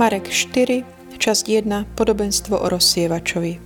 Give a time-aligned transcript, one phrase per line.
[0.00, 3.60] Marek 4, časť 1, podobenstvo o rozsievačovi.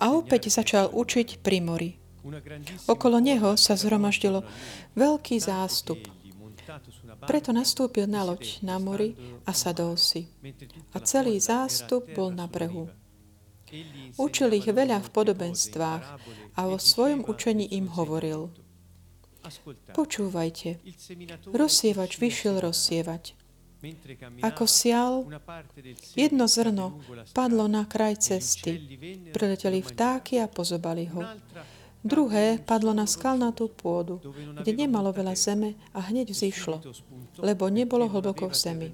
[0.00, 1.90] A opäť začal učiť pri mori.
[2.88, 4.40] Okolo neho sa zhromaždilo
[4.96, 6.00] veľký zástup.
[7.28, 9.12] Preto nastúpil na loď na mori
[9.44, 10.32] a sadol si.
[10.96, 12.88] A celý zástup bol na brehu.
[14.16, 16.04] Učil ich veľa v podobenstvách
[16.56, 18.48] a vo svojom učení im hovoril–
[19.92, 20.78] Počúvajte,
[21.50, 23.34] rozsievač vyšiel rozsievať.
[24.46, 25.26] Ako sial,
[26.14, 27.02] jedno zrno
[27.34, 28.78] padlo na kraj cesty.
[29.34, 31.26] Prileteli vtáky a pozobali ho.
[32.02, 34.22] Druhé padlo na skalnatú pôdu,
[34.58, 36.82] kde nemalo veľa zeme a hneď vzýšlo,
[37.42, 38.88] lebo nebolo hlboko v zemi.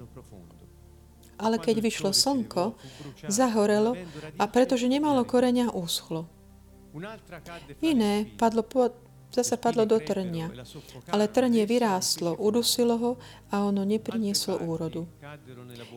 [1.41, 2.77] Ale keď vyšlo slnko,
[3.29, 3.97] zahorelo
[4.41, 6.29] a pretože nemalo koreňa, úschlo.
[7.81, 8.65] Iné padlo
[9.33, 10.51] zase padlo do trnia.
[11.09, 13.13] Ale trnie vyrástlo, udusilo ho
[13.51, 15.09] a ono neprinieslo úrodu.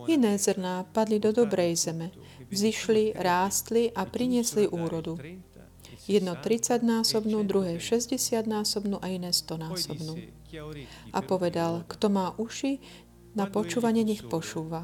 [0.07, 2.11] Iné zrná padli do dobrej zeme,
[2.51, 5.17] vzýšli, rástli a priniesli úrodu.
[6.09, 10.17] Jedno 30-násobnú, druhé 60-násobnú a iné 100-násobnú.
[11.13, 12.81] A povedal, kto má uši,
[13.31, 14.83] na počúvanie nech počúva.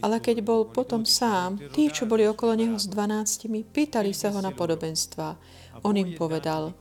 [0.00, 4.40] Ale keď bol potom sám, tí, čo boli okolo neho s dvanáctimi, pýtali sa ho
[4.40, 5.36] na podobenstva.
[5.84, 6.72] On im povedal,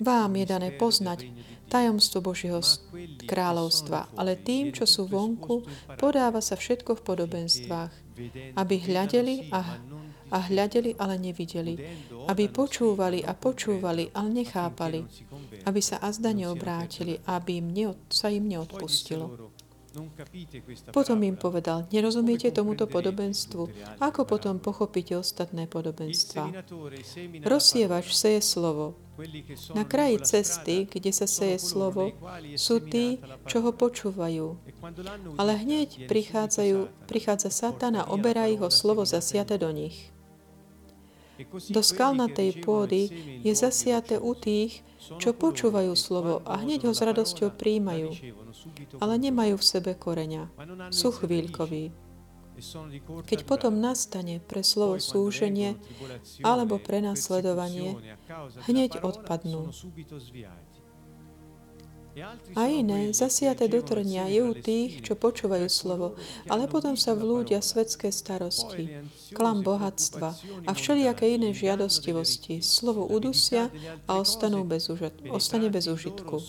[0.00, 1.28] vám je dané poznať
[1.68, 2.64] tajomstvo Božieho
[3.28, 5.68] kráľovstva, ale tým, čo sú vonku,
[6.00, 7.92] podáva sa všetko v podobenstvách,
[8.56, 9.60] aby hľadeli a,
[10.32, 11.76] a hľadeli, ale nevideli,
[12.26, 15.00] aby počúvali a počúvali, ale nechápali,
[15.68, 19.52] aby sa azda neobrátili, aby im neod, sa im neodpustilo.
[20.92, 23.62] Potom im povedal, nerozumiete tomuto podobenstvu,
[23.98, 26.52] ako potom pochopíte ostatné podobenstva.
[27.44, 28.98] Rozsievač seje slovo.
[29.74, 32.14] Na kraji cesty, kde sa seje slovo,
[32.54, 33.18] sú tí,
[33.50, 34.54] čo ho počúvajú.
[35.34, 40.14] Ale hneď prichádzajú, prichádza Satan a oberá ich o slovo zasiate do nich.
[41.70, 43.10] Do skalnatej pôdy
[43.46, 44.82] je zasiate u tých,
[45.22, 48.10] čo počúvajú slovo a hneď ho s radosťou príjmajú,
[48.98, 50.50] ale nemajú v sebe koreňa.
[50.90, 51.94] Sú chvíľkoví.
[53.22, 55.78] Keď potom nastane pre slovo súženie
[56.42, 58.18] alebo prenasledovanie,
[58.66, 59.70] hneď odpadnú.
[62.56, 66.18] A iné, zasiate do trnia, je u tých, čo počúvajú slovo,
[66.50, 69.02] ale potom sa vlúdia svetské starosti,
[69.32, 70.34] klam bohatstva
[70.66, 72.60] a všelijaké iné žiadostivosti.
[72.64, 73.70] Slovo udusia
[74.10, 76.42] a ostanú bez užit- ostane bez užitku.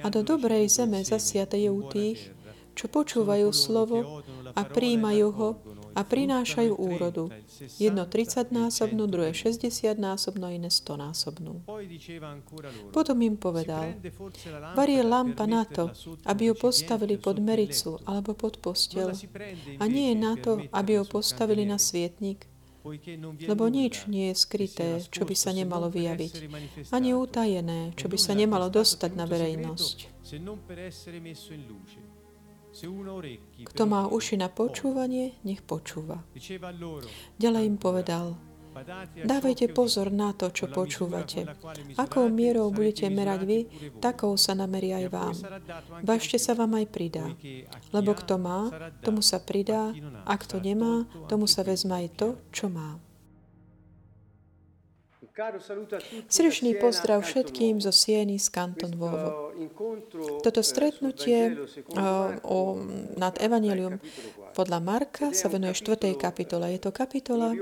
[0.00, 2.32] A do dobrej zeme zasiate je u tých,
[2.80, 4.24] čo počúvajú slovo
[4.56, 5.48] a príjmajú ho
[5.92, 7.28] a prinášajú úrodu.
[7.76, 11.60] Jedno 30-násobnú, druhé 60-násobnú, iné 100-násobnú.
[12.88, 14.00] Potom im povedal,
[14.72, 15.92] varie lampa na to,
[16.24, 19.12] aby ju postavili pod mericu alebo pod postel.
[19.76, 22.48] A nie je na to, aby ju postavili na svietnik,
[23.44, 26.32] lebo nič nie je skryté, čo by sa nemalo vyjaviť,
[26.96, 29.96] ani utajené, čo by sa nemalo dostať na verejnosť.
[33.66, 36.22] Kto má uši na počúvanie, nech počúva.
[37.36, 38.38] Ďalej im povedal,
[39.26, 41.42] Dávajte pozor na to, čo počúvate.
[41.98, 43.58] Akou mierou budete merať vy,
[43.98, 45.34] takou sa namerí aj vám.
[46.06, 47.26] Vašte sa vám aj pridá.
[47.90, 48.70] Lebo kto má,
[49.02, 49.90] tomu sa pridá,
[50.22, 52.94] a kto nemá, tomu sa vezme aj to, čo má.
[56.28, 59.52] Srdečný pozdrav všetkým zo Sieny z Kanton Vovo.
[60.44, 61.56] Toto stretnutie
[62.44, 62.76] o,
[63.16, 63.96] nad Evangelium
[64.52, 66.12] podľa Marka sa venuje 4.
[66.18, 66.76] kapitole.
[66.76, 67.56] Je to kapitola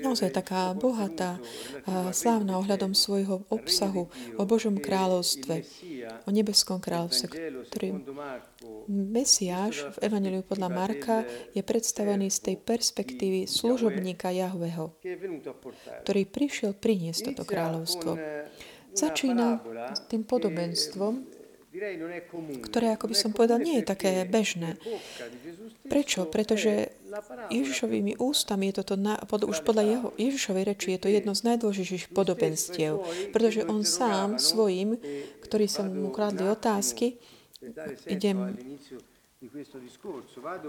[0.00, 1.38] naozaj taká bohatá,
[2.10, 5.62] slávna ohľadom svojho obsahu o Božom kráľovstve,
[6.26, 7.26] o nebeskom kráľovstve,
[7.70, 7.88] ktorý
[8.88, 11.16] Mesiáš v Evangeliu podľa Marka
[11.52, 14.96] je predstavený z tej perspektívy služobníka Jahveho,
[16.04, 18.16] ktorý prišiel priniesť toto kráľovstvo.
[18.94, 19.58] Začína
[20.06, 21.43] tým podobenstvom,
[22.62, 24.78] ktoré, ako by som povedal, nie je také bežné.
[25.90, 26.26] Prečo?
[26.30, 26.94] Pretože
[27.50, 31.42] Ježišovými ústami je toto, na, pod, už podľa jeho, Ježišovej reči je to jedno z
[31.50, 33.02] najdôležitejších podobenstiev,
[33.34, 34.98] pretože on sám svojim,
[35.42, 37.18] ktorí sa mu kladli otázky,
[38.06, 38.54] idem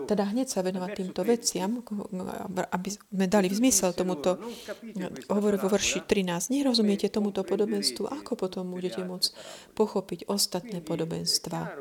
[0.06, 1.80] teda hneď sa venovať týmto veciam,
[2.72, 4.39] aby sme dali v zmysel tomuto,
[5.31, 9.31] hovorí vo verši 13, nerozumiete tomuto podobenstvu, ako potom budete môcť
[9.74, 11.75] pochopiť ostatné podobenstva.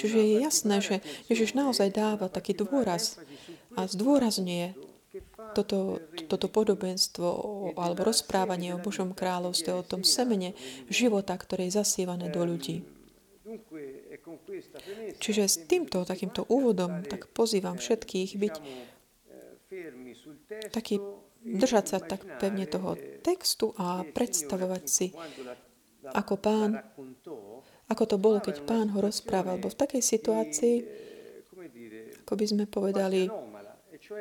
[0.00, 0.94] Čiže je jasné, že
[1.28, 3.20] Ježiš naozaj dáva taký dôraz
[3.76, 4.74] a zdôrazňuje
[5.54, 5.98] toto,
[6.30, 7.26] toto podobenstvo
[7.74, 10.54] alebo rozprávanie o Božom kráľovstve, o tom semene
[10.86, 12.86] života, ktoré je zasievané do ľudí.
[15.18, 18.54] Čiže s týmto takýmto úvodom tak pozývam všetkých byť
[20.74, 20.98] taký,
[21.40, 25.14] držať sa tak pevne toho textu a predstavovať si,
[26.10, 26.80] ako pán,
[27.86, 30.76] ako to bolo, keď pán ho rozprával, lebo v takej situácii,
[32.26, 33.28] ako by sme povedali,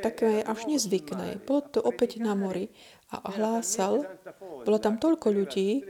[0.03, 1.41] také až nezvykné.
[1.47, 2.69] Bolo to opäť na mori
[3.09, 4.05] a hlásal,
[4.39, 5.81] bolo tam toľko ľudí,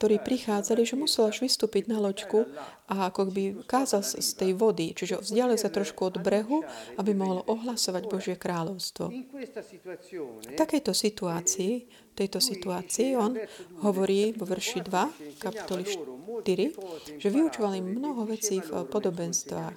[0.00, 2.48] ktorí prichádzali, že musel až vystúpiť na loďku
[2.88, 6.64] a ako by kázal z tej vody, čiže vzdialil sa trošku od brehu,
[6.96, 9.12] aby mohol ohlasovať Božie kráľovstvo.
[9.12, 11.84] V takejto situácii,
[12.16, 13.36] tejto situácii on
[13.84, 19.76] hovorí vo verši 2, kapitoly 4, že vyučoval im mnoho vecí v podobenstvách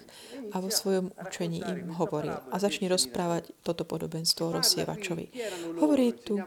[0.52, 2.40] a vo svojom učení im hovoril.
[2.52, 5.32] A začne rozprávať toto podobenstvo rozsievačovi.
[5.84, 6.40] Hovorí tu,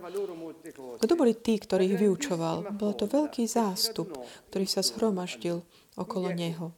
[0.74, 2.74] kto boli tí, ktorých vyučoval?
[2.74, 4.14] Bolo to veľký zástup,
[4.50, 5.62] ktorý sa zhromaždil
[5.96, 6.76] okolo neho.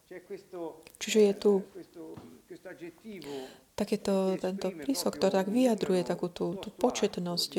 [0.99, 1.53] Čiže je tu
[3.79, 7.51] takéto, tento prísok, ktorý tak vyjadruje takú tú, tú početnosť,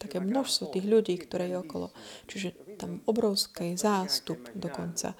[0.00, 1.92] také množstvo tých ľudí, ktoré je okolo.
[2.24, 5.12] Čiže tam obrovský zástup dokonca.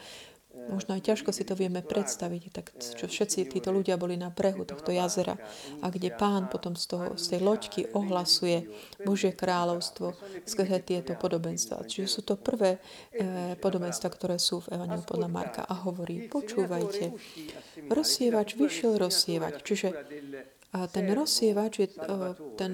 [0.71, 4.63] Možno aj ťažko si to vieme predstaviť, tak čo všetci títo ľudia boli na brehu
[4.63, 5.35] tohto jazera
[5.83, 8.71] a kde pán potom z, toho, z tej loďky ohlasuje
[9.03, 10.15] Božie kráľovstvo
[10.47, 11.85] skrze tieto podobenstva.
[11.85, 12.79] Čiže sú to prvé
[13.11, 17.11] e, podobenstva, ktoré sú v Evangeliu podľa Marka a hovorí, počúvajte,
[17.91, 19.55] rozsievač vyšiel rozsievať.
[19.67, 19.89] Čiže
[20.71, 21.89] a ten rozsievač je
[22.55, 22.73] ten,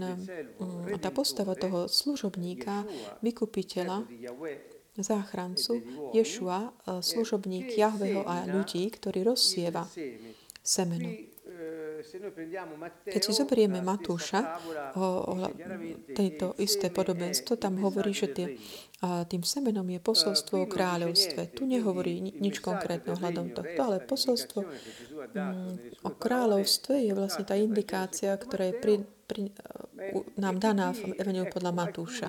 [1.00, 2.84] tá postava toho služobníka,
[3.24, 4.04] vykupiteľa,
[5.02, 5.80] záchrancu,
[6.14, 6.70] Ješua, e,
[7.02, 9.84] služobník Jahveho a ľudí, ktorý rozsieva
[10.62, 11.36] semeno.
[13.06, 14.60] Keď si zoberieme Matúša,
[14.94, 15.34] o, o
[16.14, 18.46] tejto isté podobenstvo, tam hovorí, že tie,
[19.02, 21.56] tým semenom je posolstvo o kráľovstve.
[21.56, 28.30] Tu nehovorí nič konkrétne ohľadom tohto, ale posolstvo mm, o kráľovstve je vlastne tá indikácia,
[28.36, 28.94] ktorá je pri,
[29.26, 29.42] pri,
[30.36, 32.28] nám daná v Evangeliu podľa Matúša.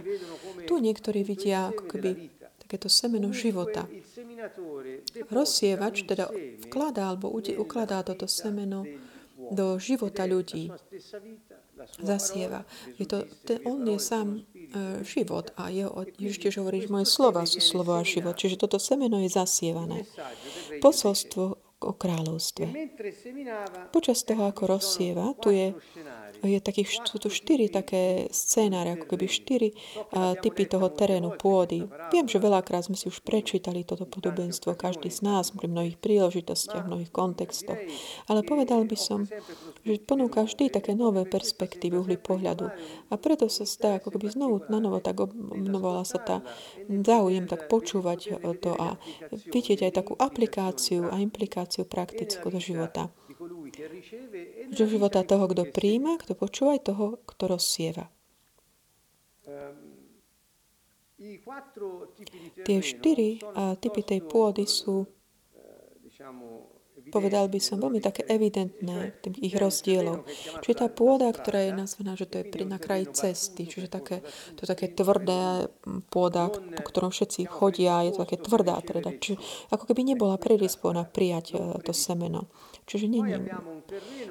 [0.66, 2.37] Tu niektorí vidia ako keby
[2.68, 3.88] takéto semeno života.
[5.31, 6.28] Rozsievač teda
[6.68, 8.84] vkladá alebo ukladá toto semeno
[9.40, 10.68] do života ľudí.
[12.04, 12.66] Zasieva.
[13.00, 14.42] Je to, ten, on je sám e,
[15.06, 18.34] život a jeho, Ježiš tiež hovorí, že moje slova sú slovo a život.
[18.34, 20.10] Čiže toto semeno je zasievané.
[20.81, 21.44] Posolstvo
[21.78, 22.66] o kráľovstve.
[23.94, 25.78] Počas toho, ako rozsieva, tu je
[26.44, 29.69] je takých, sú tu štyri také scénáre, ako keby štyri
[30.44, 31.88] typy toho terénu, pôdy.
[32.13, 36.86] Viem, že veľakrát sme si už prečítali toto podobenstvo, každý z nás pri mnohých príležitostiach,
[36.86, 37.80] v mnohých kontextoch.
[38.30, 39.25] Ale povedal by som,
[39.81, 42.69] že ponúka vždy také nové perspektívy, uhly pohľadu.
[43.10, 46.38] A preto sa stá, ako keby znovu na novo tak obnovala sa tá
[46.90, 48.98] záujem tak počúvať to a
[49.54, 53.10] vidieť aj takú aplikáciu a implikáciu praktickú do života
[54.74, 58.06] do života toho, kto príjma, kto počúva, aj toho, kto rozsieva.
[62.66, 63.42] Tie štyri
[63.81, 65.06] typy tej pôdy sú
[67.09, 70.28] povedal by som, veľmi také evidentné tých ich rozdielov.
[70.64, 74.21] Čiže tá pôda, ktorá je nazvaná, že to je na kraji cesty, čiže také,
[74.56, 75.71] to je také tvrdé
[76.11, 79.16] pôda, po ktorom všetci chodia, je to také tvrdá teda.
[79.16, 79.37] Čiže
[79.71, 82.52] ako keby nebola predispona prijať e, to semeno.
[82.87, 83.40] Čiže nie, nie.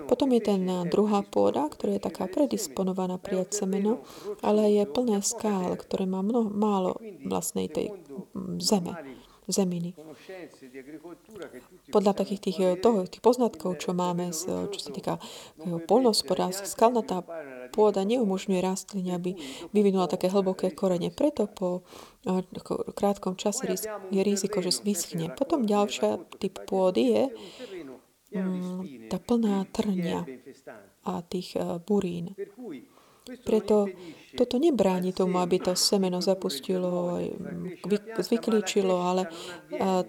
[0.09, 4.05] Potom je ten e, druhá pôda, ktorá je taká predisponovaná prijať semeno,
[4.45, 7.97] ale je plné skál, ktoré má mnoho, málo vlastnej tej
[8.61, 9.16] zeme
[9.47, 9.95] zeminy.
[11.95, 16.67] Podľa takých tých, eh, toho, tých poznatkov, čo máme, z, čo sa týka eh, polnospodárstva,
[16.67, 17.23] skalnatá
[17.71, 19.39] pôda neumožňuje rastline, aby
[19.71, 21.15] vyvinula také hlboké korene.
[21.15, 21.87] Preto po
[22.27, 22.43] eh,
[22.95, 23.71] krátkom čase
[24.11, 25.31] je riziko, že vyschne.
[25.35, 27.25] Potom ďalšia typ pôdy je
[28.35, 30.27] mm, tá plná trnia
[31.07, 31.55] a tých
[31.87, 32.35] burín.
[33.27, 33.91] Preto
[34.37, 37.19] toto nebráni tomu, aby to semeno zapustilo,
[38.21, 39.33] zvyklíčilo, ale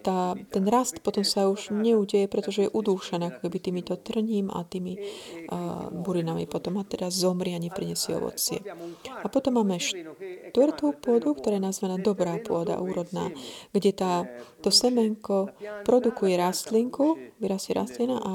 [0.04, 4.68] tá, ten rast potom sa už neudeje, pretože je udúšané ako keby týmito trním a
[4.68, 8.60] tými a, burinami potom a teda zomrie a neprinesie ovocie.
[9.08, 13.32] A potom máme štvrtú pôdu, ktorá je nazvaná dobrá pôda, úrodná,
[13.72, 14.28] kde tá,
[14.62, 15.54] to semenko
[15.86, 18.34] produkuje rastlinku, vyrastie rastlina a,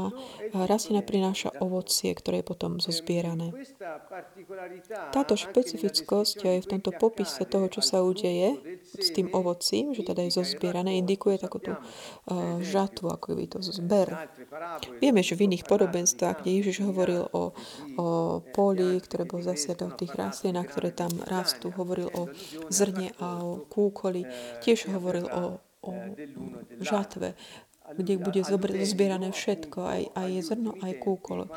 [0.64, 3.52] rastlina prináša ovocie, ktoré je potom zozbierané.
[5.12, 10.24] Táto špecifickosť aj v tomto popise toho, čo sa udeje s tým ovocím, že teda
[10.26, 14.30] je zozbierané, indikuje takúto uh, žatvu, ako by to zber.
[15.02, 17.52] Vieme, že v iných podobenstvách, kde Ježiš hovoril o,
[17.98, 18.06] o
[18.54, 22.30] poli, ktoré zasiaté v tých rastlinách, ktoré tam rastú, hovoril o
[22.70, 24.24] zrne a o kúkoli,
[24.62, 25.92] tiež hovoril o, o
[26.80, 27.34] žatve
[27.90, 31.50] kde bude zozbierané všetko, aj, aj zrno, aj kúkol.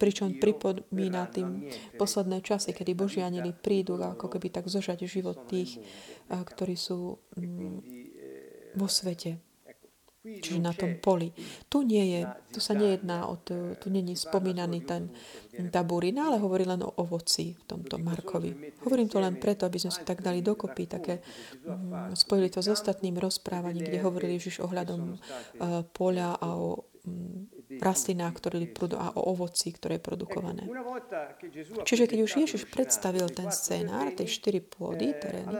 [0.00, 1.68] Pričom pripomína tým
[2.00, 5.84] posledné časy, kedy Boží anjeli prídu ako keby tak zožať život tých,
[6.32, 7.76] ktorí sú mm,
[8.74, 9.38] vo svete.
[10.24, 11.36] Čiže na tom poli.
[11.68, 15.12] Tu, nie je, tu sa nejedná o to, tu není spomínaný ten,
[15.68, 18.72] tá burina, ale hovorí len o ovoci v tomto Markovi.
[18.88, 21.20] Hovorím to len preto, aby sme sa tak dali dokopy, také,
[21.68, 26.93] um, spojili to s ostatným rozprávaním, kde hovorili Ježiš ohľadom uh, poľa a o
[27.80, 30.62] rastlinách ktoré a o ovoci, ktoré je produkované.
[31.86, 35.58] Čiže keď už Ježiš predstavil ten scénár, tie štyri pôdy, terény,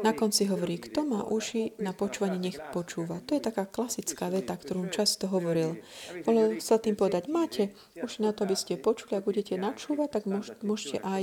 [0.00, 3.20] na konci hovorí, kto má uši na počúvanie, nech počúva.
[3.28, 5.78] To je taká klasická veta, ktorú často hovoril.
[6.24, 10.22] Volal sa tým povedať, máte už na to, aby ste počuli, ak budete načúvať, tak
[10.62, 11.22] môžete aj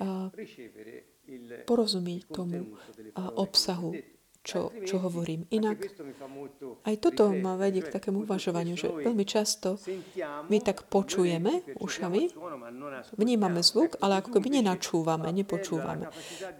[0.00, 0.28] uh,
[1.66, 4.15] porozumieť tomu uh, obsahu
[4.46, 5.50] čo, čo hovorím.
[5.50, 5.90] Inak
[6.86, 9.74] aj toto ma vedie k takému uvažovaniu, že veľmi často
[10.46, 12.30] my tak počujeme ušami,
[13.18, 16.06] vnímame zvuk, ale ako keby nenačúvame, nepočúvame.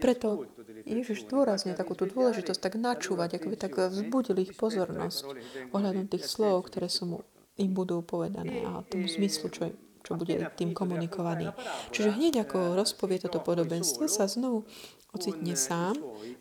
[0.02, 0.50] Preto
[0.82, 5.22] Ježiš dôrazne takú tú dôležitosť tak načúvať, ako by tak vzbudil ich pozornosť
[5.70, 7.18] ohľadom tých slov, ktoré sú mu,
[7.54, 9.70] im budú povedané a tomu zmyslu, čo,
[10.02, 11.54] čo bude tým komunikovaný.
[11.94, 14.66] Čiže hneď ako rozpovie toto podobenstvo, sa znovu
[15.14, 15.94] ocitne sám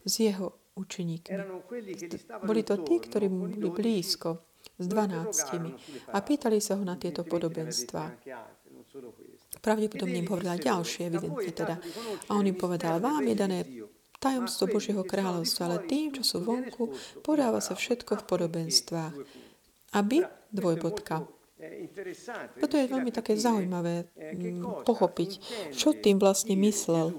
[0.10, 1.36] z jeho učeníkmi.
[2.44, 5.72] Boli to tí, ktorí boli blízko, s dvanáctimi.
[6.12, 8.12] A pýtali sa ho na tieto podobenstvá.
[9.64, 11.76] Pravdepodobne im hovorila ďalšie, evidentne teda.
[12.30, 13.60] A on im povedal, vám je dané
[14.20, 16.92] tajomstvo Božieho kráľovstva, ale tým, čo sú vonku,
[17.24, 19.14] podáva sa všetko v podobenstvách.
[19.96, 21.24] Aby, dvojbodka,
[22.60, 25.32] toto je veľmi také zaujímavé mm, pochopiť,
[25.72, 27.16] čo tým vlastne myslel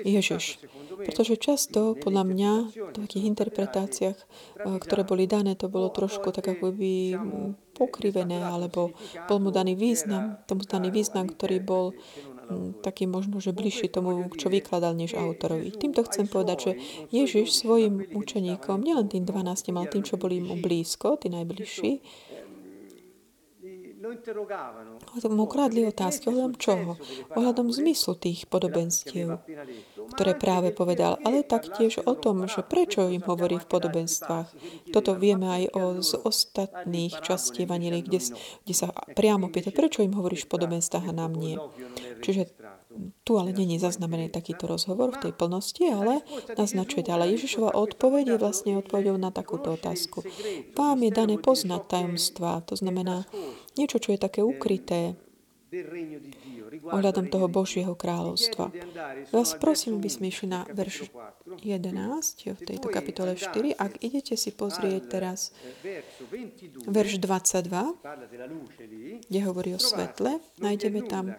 [0.00, 0.56] Ježiš.
[0.96, 6.48] Pretože často, podľa mňa, v takých interpretáciách, eh, ktoré boli dané, to bolo trošku tak
[6.48, 8.96] ako by mm, pokrivené, alebo
[9.28, 14.32] bol mu daný význam, tomu daný význam, ktorý bol mm, taký možno, že bližší tomu,
[14.40, 15.76] čo vykladal, než autorovi.
[15.76, 16.72] Týmto chcem povedať, že
[17.12, 22.00] Ježiš svojim učeníkom, nielen tým 12, ale tým, čo boli mu blízko, tí najbližší,
[25.32, 27.00] mu kladli otázky ohľadom čoho?
[27.32, 29.40] Ohľadom zmyslu tých podobenstiev,
[30.12, 34.48] ktoré práve povedal, ale taktiež o tom, že prečo im hovorí v podobenstvách.
[34.92, 38.20] Toto vieme aj o, z ostatných častí Evangelii, kde,
[38.68, 41.56] kde sa priamo pýta, prečo im hovoríš v podobenstvách a nám nie.
[42.20, 42.52] Čiže
[43.24, 46.20] tu ale není zaznamený takýto rozhovor v tej plnosti, ale
[46.54, 47.40] naznačuje ďalej.
[47.40, 50.22] Ježišova odpoveď je vlastne odpovedou na takúto otázku.
[50.78, 53.26] Vám je dané poznať tajomstva, to znamená
[53.74, 55.18] niečo, čo je také ukryté,
[56.84, 58.70] ohľadom toho Božieho kráľovstva.
[59.34, 61.10] Vás prosím, aby sme išli na verš
[61.62, 63.74] 11 v tejto kapitole 4.
[63.74, 65.50] Ak idete si pozrieť teraz
[66.86, 71.34] verš 22, kde hovorí o svetle, nájdeme tam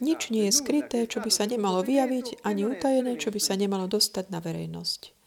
[0.00, 3.86] nič nie je skryté, čo by sa nemalo vyjaviť, ani utajené, čo by sa nemalo
[3.90, 5.19] dostať na verejnosť.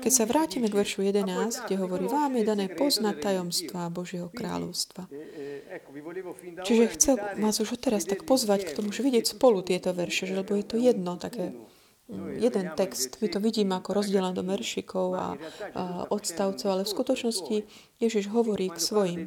[0.00, 5.10] Keď sa vrátime k veršu 11, kde hovorí, vám je dané poznať tajomstva Božieho kráľovstva.
[6.62, 10.54] Čiže chcel vás už teraz tak pozvať k tomu, že vidieť spolu tieto verše, lebo
[10.54, 11.54] je to jedno také
[12.06, 15.28] mm, jeden text, my to vidíme ako rozdelené do veršikov a,
[15.74, 17.56] a odstavcov, ale v skutočnosti
[17.98, 19.20] Ježiš hovorí k svojim.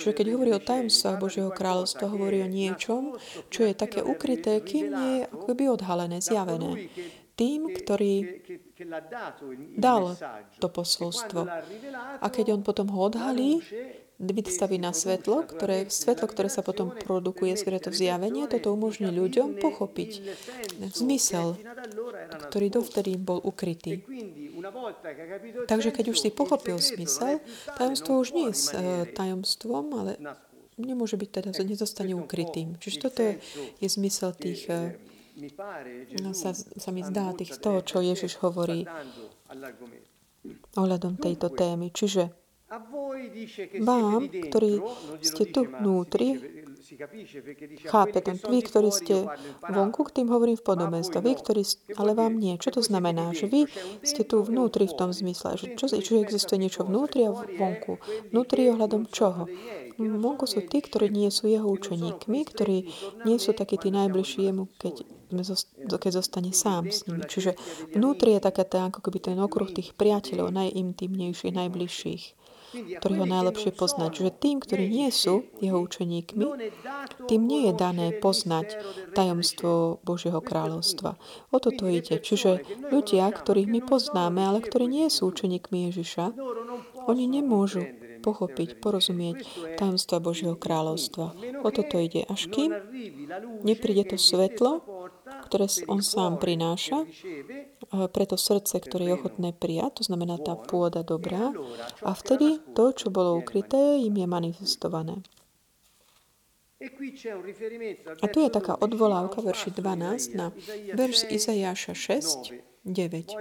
[0.00, 3.16] Čiže keď hovorí o tajomstvách Božieho kráľovstva, hovorí o niečom,
[3.48, 6.90] čo je také ukryté, kým nie je akoby odhalené, zjavené
[7.36, 8.40] tým, ktorý
[9.76, 10.16] dal
[10.56, 11.44] to posolstvo.
[12.20, 13.60] A keď on potom ho odhalí,
[14.16, 19.60] vystaví na svetlo, ktoré, svetlo, ktoré sa potom produkuje skrze to zjavenie, toto umožní ľuďom
[19.60, 20.24] pochopiť
[20.96, 21.60] zmysel,
[22.48, 24.00] ktorý dovtedy bol ukrytý.
[25.68, 27.44] Takže keď už si pochopil zmysel,
[27.76, 30.12] tajomstvo už nie je s eh, tajomstvom, ale
[30.80, 32.80] nemôže byť teda, nezostane ukrytým.
[32.80, 33.36] Čiže toto je,
[33.84, 34.96] je zmysel tých eh,
[36.24, 38.88] no, sa, sa mi zdá tých toho, čo Ježiš hovorí
[40.76, 41.92] ohľadom tejto témy.
[41.92, 42.32] Čiže
[43.84, 44.82] vám, ktorí
[45.22, 46.40] ste tu vnútri,
[47.82, 49.26] Chápe ten, vy, ktorí ste
[49.66, 51.18] vonku, k tým hovorím v podobenstve.
[51.18, 51.62] Vy, ktorí,
[51.98, 52.54] ale vám nie.
[52.62, 53.34] Čo to znamená?
[53.34, 53.60] Že vy
[54.06, 55.58] ste tu vnútri v tom zmysle.
[55.58, 57.98] Že, čo, čo existuje niečo vnútri a vonku.
[58.30, 59.50] Vnútri ohľadom čoho?
[59.96, 62.76] Vonku sú tí, ktorí nie sú jeho učeníkmi, ktorí
[63.24, 64.94] nie sú takí tí najbližší jemu, keď,
[65.88, 67.24] keď zostane sám s nimi.
[67.24, 67.56] Čiže
[67.96, 72.22] vnútri je taká tá, ako keby ten okruh tých priateľov, najintimnejších, najbližších
[72.74, 74.10] ktorý ho najlepšie poznať.
[74.26, 76.44] Že tým, ktorí nie sú jeho učeníkmi,
[77.30, 78.76] tým nie je dané poznať
[79.16, 81.16] tajomstvo Božieho kráľovstva.
[81.54, 82.18] O toto ide.
[82.20, 86.34] Čiže ľudia, ktorých my poznáme, ale ktorí nie sú učeníkmi Ježiša,
[87.06, 87.86] oni nemôžu
[88.26, 89.46] pochopiť, porozumieť
[89.78, 91.38] tajomstva Božieho kráľovstva.
[91.62, 92.26] O toto ide.
[92.26, 92.74] Až kým
[93.62, 94.82] nepríde to svetlo,
[95.46, 97.06] ktoré on sám prináša,
[98.10, 101.54] preto srdce, ktoré je ochotné prijať, to znamená tá pôda dobrá,
[102.02, 105.22] a vtedy to, čo bolo ukryté, im je manifestované.
[108.20, 110.52] A tu je taká odvolávka verši 12 na
[110.92, 112.52] verš Izajáša 6,
[112.84, 113.32] 9.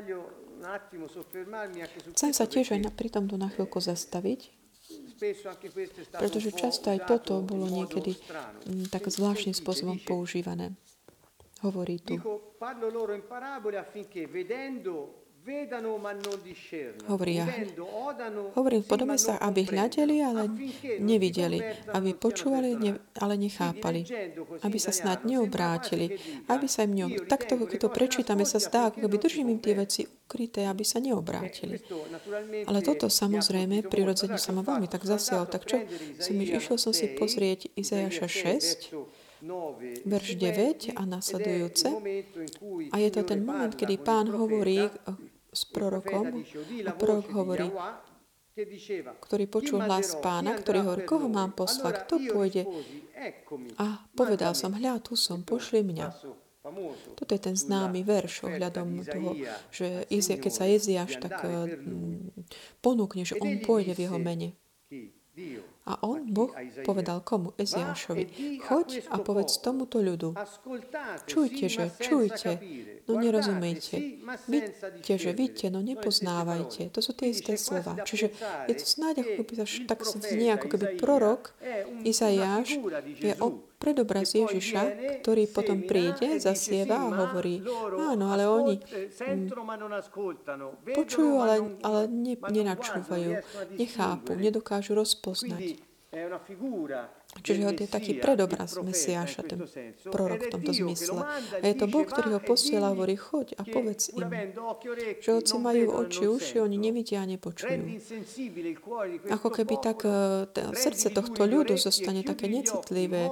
[2.16, 4.50] Chcem sa tiež aj pri tomto na chvíľku zastaviť,
[6.20, 10.78] pretože často aj toto bolo niekedy mm, tak zvláštnym spôsobom používané.
[11.64, 12.20] Hovorí tu.
[17.06, 17.46] Hovorí, ja
[18.58, 20.50] hovorím v podobenstvách, aby hľadeli, ale
[20.98, 21.62] nevideli,
[21.94, 24.10] aby počúvali, ne, ale nechápali,
[24.66, 26.18] aby sa snad neobrátili,
[26.50, 27.30] aby sa im neobrátili.
[27.30, 30.98] Takto, keď to prečítame, sa zdá, ako keby držím im tie veci ukryté, aby sa
[30.98, 31.78] neobrátili.
[32.66, 35.46] Ale toto samozrejme, prirodzene sa ma veľmi tak zasial.
[35.46, 35.86] Tak čo,
[36.18, 38.28] som išiel som si pozrieť Izajaša
[38.90, 39.46] 6,
[40.10, 41.88] verš 9 a nasledujúce.
[42.90, 44.90] A je to ten moment, kedy pán hovorí
[45.56, 46.44] s prorokom
[46.86, 47.68] a prorok hovorí,
[49.24, 52.64] ktorý počul hlas pána, ktorý hovorí, koho mám poslať, kto pôjde.
[53.80, 56.08] A povedal som, hľa, tu som, pošli mňa.
[57.14, 59.38] Toto je ten známy verš ohľadom toho,
[59.70, 62.32] že keď sa Jeziáš tak mm,
[62.82, 64.58] ponúkne, že on pôjde v jeho mene.
[65.86, 66.50] A on, Boh,
[66.82, 67.54] povedal komu?
[67.62, 68.58] Eziášovi.
[68.66, 70.34] Choď a povedz tomuto ľudu.
[71.30, 72.58] Čujte, že, čujte,
[73.06, 74.18] no nerozumejte.
[74.50, 76.90] Vidíte, že vidíte, no nepoznávajte.
[76.90, 78.02] To sú tie isté slova.
[78.02, 78.34] Čiže
[78.66, 79.54] je to snáď ako keby,
[79.86, 81.54] tak znie ako keby prorok
[82.02, 82.82] Izajáš
[83.22, 83.38] je
[83.86, 84.82] predobraz Ježiša,
[85.22, 87.62] ktorý potom príde, zasieva a hovorí,
[87.94, 88.82] áno, ale oni
[90.90, 93.46] počujú, ale, ale ne, nenačúvajú,
[93.78, 95.78] nechápu, nedokážu rozpoznať.
[97.44, 99.60] Čiže on je taký predobraz Mesiáša, ten
[100.08, 101.22] prorok v tomto zmysle.
[101.60, 104.26] A je to Boh, ktorý ho posiela hovorí, choď a povedz im,
[105.20, 107.86] že hoci majú oči, uši, oni nevidia a nepočujú.
[109.30, 113.32] Ako keby tak e, srdce tohto ľudu zostane také necitlivé, e,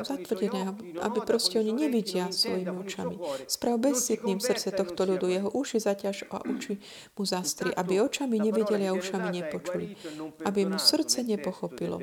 [0.00, 3.14] zatvrdené, aby proste oni nevidia svojimi očami.
[3.50, 6.78] Sprav bezcitným srdce tohto ľudu, jeho uši zaťaž a uči
[7.18, 9.98] mu zastri, aby očami nevideli a ušami nepočuli,
[10.46, 12.00] aby mu srdce nepochopilo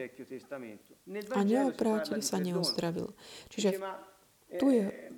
[1.09, 3.13] a neobrátili sa, neuzdravil.
[3.49, 3.81] Čiže
[4.61, 5.09] tu je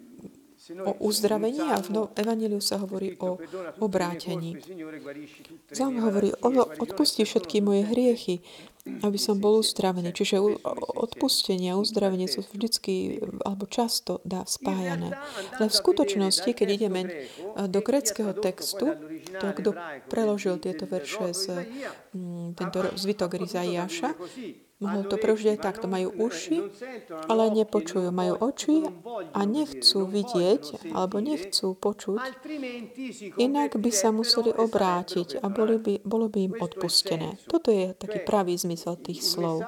[0.86, 3.42] o uzdravení a v no, Evangeliu sa hovorí o
[3.82, 4.62] obrátení.
[5.74, 6.30] Zám hovorí,
[6.78, 8.46] odpusti všetky moje hriechy,
[9.02, 10.14] aby som bol uzdravený.
[10.14, 10.38] Čiže
[11.02, 15.18] odpustenie a uzdravenie sú vždycky alebo často dá spájané.
[15.58, 17.02] Ale v skutočnosti, keď ideme
[17.66, 18.94] do greckého textu,
[19.42, 19.70] to kto
[20.14, 21.46] preložil tieto verše z
[22.14, 24.14] mm, tento zvitok Rizaiáša,
[24.82, 25.86] Mohol to prežiť aj takto.
[25.86, 26.58] Majú uši,
[27.30, 28.10] ale nepočujú.
[28.10, 28.82] Majú oči
[29.32, 32.18] a nechcú vidieť alebo nechcú počuť.
[33.38, 37.38] Inak by sa museli obrátiť a boli by, bolo by im odpustené.
[37.46, 39.62] Toto je taký pravý zmysel tých slov.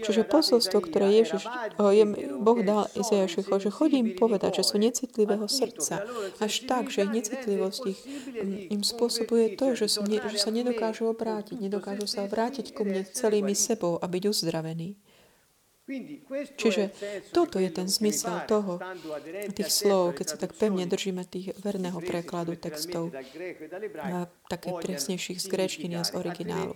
[0.00, 1.44] Čiže posolstvo, ktoré Ježiš,
[1.76, 2.04] je,
[2.40, 6.08] Boh dal Izajašicho, že chodím povedať, že sú necitlivého srdca.
[6.40, 8.00] Až tak, že ich necitlivosť ich,
[8.72, 11.60] im spôsobuje to, že, sú, že sa nedokážu obrátiť.
[11.60, 14.94] Nedokážu sa obrátiť ku mne celými sebou a byť uzdraví uzdravený.
[16.56, 16.96] Čiže
[17.36, 18.80] toto je ten zmysel toho,
[19.52, 23.12] tých slov, keď sa tak pevne držíme tých verného prekladu textov,
[24.00, 26.72] a také presnejších z gréčtiny a z originálu.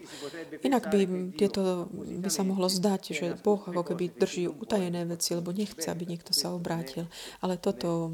[0.61, 5.57] Inak by tieto by sa mohlo zdať, že Boh ako keby drží utajené veci, lebo
[5.57, 7.09] nechce, aby niekto sa obrátil.
[7.41, 8.12] Ale toto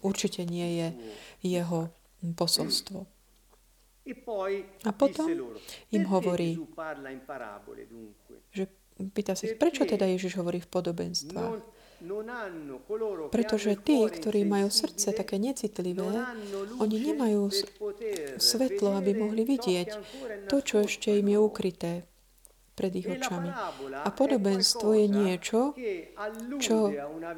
[0.00, 0.88] určite nie je
[1.44, 1.92] jeho
[2.32, 3.04] posolstvo.
[4.88, 5.28] A potom
[5.92, 6.56] im hovorí,
[8.56, 11.80] že Pýta sa, prečo teda Ježiš hovorí v podobenstvách?
[13.28, 16.24] Pretože tí, ktorí majú srdce také necitlivé,
[16.80, 17.52] oni nemajú
[18.40, 19.88] svetlo, aby mohli vidieť
[20.48, 21.92] to, čo ešte im je ukryté
[22.80, 23.52] pred ich očami.
[23.92, 25.76] A podobenstvo je niečo,
[26.56, 26.88] čo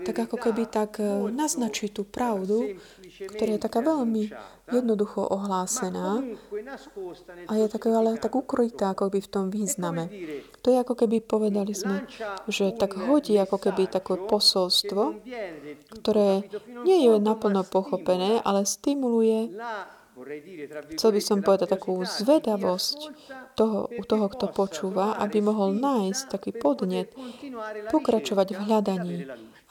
[0.07, 2.79] tak ako keby tak eh, naznačí tú pravdu,
[3.11, 4.31] ktorá je taká veľmi
[4.71, 6.23] jednoducho ohlásená
[7.51, 10.07] a je také ale tak ukrytá ako by v tom význame.
[10.63, 12.07] To je ako keby povedali sme,
[12.47, 15.19] že tak hodí ako keby také posolstvo,
[16.01, 16.47] ktoré
[16.87, 19.51] nie je naplno pochopené, ale stimuluje
[20.97, 22.99] Chcel by som povedať takú zvedavosť
[23.59, 27.13] toho, u toho, kto počúva, aby mohol nájsť taký podnet,
[27.91, 29.19] pokračovať v hľadaní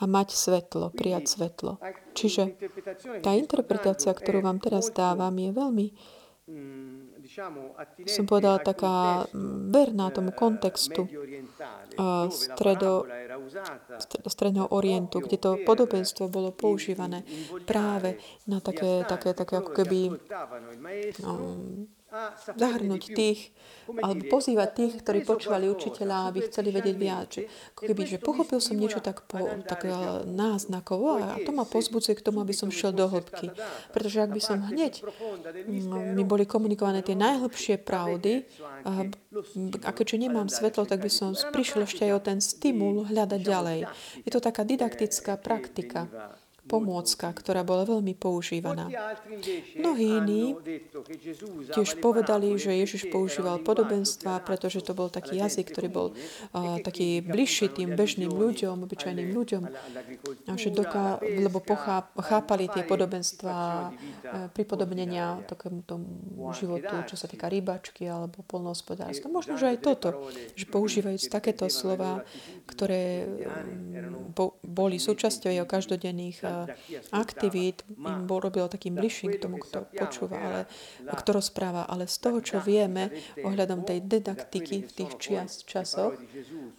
[0.01, 1.77] a mať svetlo, prijať svetlo.
[2.17, 2.57] Čiže
[3.21, 5.87] tá interpretácia, ktorú vám teraz dávam, je veľmi
[8.07, 9.25] som povedala, taká
[9.71, 11.07] verná tomu kontextu
[12.29, 13.07] stredo,
[14.27, 17.23] stredného orientu, kde to podobenstvo bolo používané
[17.63, 19.99] práve na také, také, také ako keby
[21.23, 21.87] um,
[22.59, 23.55] zahrnúť tých,
[23.87, 27.31] alebo pozývať tých, ktorí počúvali učiteľa, aby chceli vedieť viac.
[27.75, 29.95] Keby, že pochopil som niečo tak, po, tak eh,
[30.27, 33.55] náznakovo a to ma pozbudzuje k tomu, aby som šiel do hĺbky.
[33.95, 38.43] Pretože ak by som hneď, mm, mi boli komunikované tie najhlbšie pravdy
[38.83, 39.07] a,
[39.87, 43.79] a keďže nemám svetlo, tak by som prišiel ešte aj o ten stimul hľadať ďalej.
[44.27, 46.11] Je to taká didaktická praktika
[46.71, 48.87] pomôcka, ktorá bola veľmi používaná.
[49.75, 50.55] Mnohí iní
[51.75, 57.19] tiež povedali, že Ježiš používal podobenstva, pretože to bol taký jazyk, ktorý bol uh, taký
[57.19, 59.63] bližší tým bežným ľuďom, obyčajným ľuďom,
[60.47, 61.59] a že doká, lebo
[62.15, 63.91] chápali tie podobenstva
[64.55, 66.07] pripodobnenia takému tomu
[66.55, 69.27] životu, čo sa týka rybačky alebo polnohospodárstva.
[69.27, 72.21] Možno, že aj toto, že používajúc takéto slova,
[72.69, 76.60] ktoré um, boli súčasťou jeho každodenných uh,
[77.13, 80.61] aktivít im bol robil takým bližším k tomu, kto počúva, ale,
[81.05, 81.87] kto rozpráva.
[81.87, 86.17] Ale z toho, čo vieme ohľadom tej didaktiky v tých čias, časoch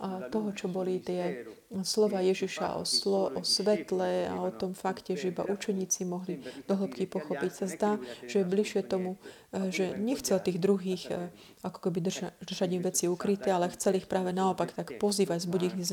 [0.03, 1.47] a toho, čo boli tie
[1.81, 6.77] slova Ježiša o, slo, o svetle a o tom fakte, že iba učeníci mohli do
[6.77, 7.93] hĺbky pochopiť, sa zdá,
[8.29, 9.17] že je bližšie tomu,
[9.53, 11.29] že nechcel tých druhých e,
[11.61, 15.71] ako keby drža, držať im veci ukryté, ale chcel ich práve naopak tak pozývať, zbudiť
[15.77, 15.89] ich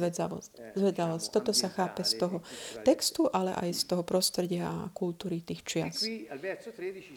[0.80, 1.28] zvedavosť.
[1.28, 2.40] Toto sa chápe z toho
[2.88, 6.08] textu, ale aj z toho prostredia a kultúry tých čias.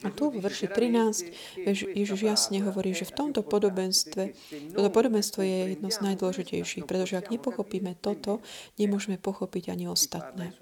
[0.02, 1.62] A tu v verši 13
[1.94, 4.34] Ježiš jasne hovorí, že v tomto podobenstve,
[4.74, 8.42] toto podobenstvo je jedno z najdôležitejších, pretože ak nepochopíme toto,
[8.82, 10.58] nemôžeme pochopiť ani ostatné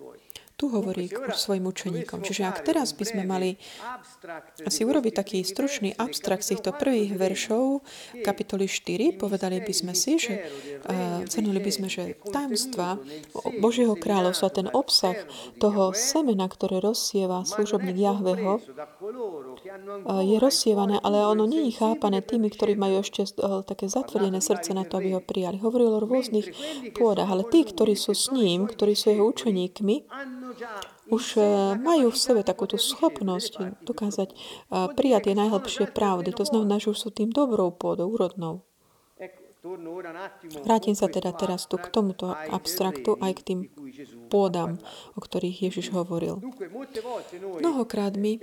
[0.60, 2.20] tu hovorí k svojim učeníkom.
[2.20, 3.56] Čiže ak teraz by sme mali
[4.60, 7.80] asi urobiť taký stručný abstrakt z týchto prvých veršov
[8.20, 10.44] kapitoly 4, povedali by sme si, že
[10.84, 13.00] uh, by sme, že tajomstva
[13.64, 15.16] Božieho kráľovstva, ten obsah
[15.56, 18.60] toho semena, ktoré rozsieva služobník Jahveho,
[20.20, 24.76] je rozsievané, ale ono nie je chápané tými, ktorí majú ešte uh, také zatvrdené srdce
[24.76, 25.56] na to, aby ho prijali.
[25.56, 26.52] Hovoril o rôznych
[26.92, 29.96] pôdach, ale tí, ktorí sú s ním, ktorí sú jeho učeníkmi,
[31.10, 31.44] už eh,
[31.78, 34.36] majú v sebe takúto schopnosť dokázať eh,
[34.92, 36.30] prijať tie najhlbšie pravdy.
[36.34, 38.66] To znamená, že už sú tým dobrou pôdou, úrodnou.
[40.64, 43.60] Vrátim sa teda teraz tu k tomuto abstraktu aj k tým
[44.32, 44.80] pôdam,
[45.12, 46.40] o ktorých Ježiš hovoril.
[47.60, 48.40] Mnohokrát my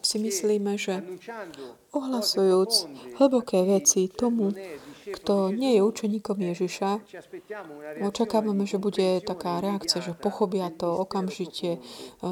[0.00, 1.04] si myslíme, že
[1.92, 2.72] ohlasujúc
[3.20, 4.56] hlboké veci tomu,
[5.14, 6.90] kto nie je učeníkom Ježiša,
[8.04, 11.80] očakávame, že bude taká reakcia, že pochopia to okamžite, e,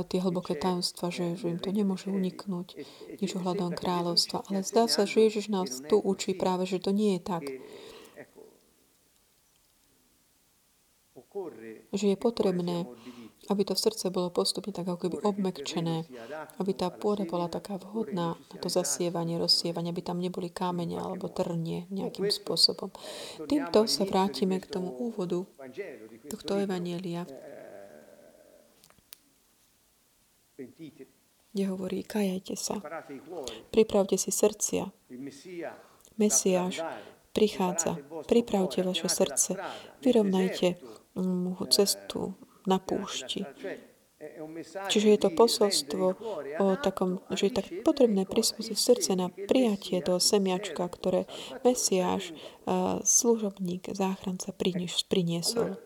[0.08, 2.76] tie hlboké tajomstva, že, že im to nemôže uniknúť,
[3.20, 4.46] nič ohľadom kráľovstva.
[4.48, 7.44] Ale zdá sa, že Ježiš nás tu učí práve, že to nie je tak.
[11.92, 12.88] Že je potrebné
[13.46, 16.06] aby to srdce bolo postupne tak ako keby obmekčené,
[16.58, 21.30] aby tá pôda bola taká vhodná na to zasievanie, rozsievanie, aby tam neboli kámene alebo
[21.30, 22.90] trnie nejakým spôsobom.
[23.46, 25.46] Týmto sa vrátime k tomu úvodu
[26.26, 27.26] tohto evanielia,
[31.52, 32.80] kde hovorí, kajajte sa,
[33.72, 34.88] pripravte si srdcia,
[36.16, 36.80] Mesiáš
[37.36, 39.60] prichádza, pripravte vaše srdce,
[40.00, 40.80] vyrovnajte
[41.20, 42.32] mu cestu
[42.66, 43.46] na púšti.
[44.88, 46.04] Čiže je to posolstvo
[46.56, 51.28] o takom, že je tak potrebné prispôsobiť srdce na prijatie toho semiačka, ktoré
[51.60, 52.32] Mesiáš,
[53.04, 55.76] služobník, záchranca priniesol.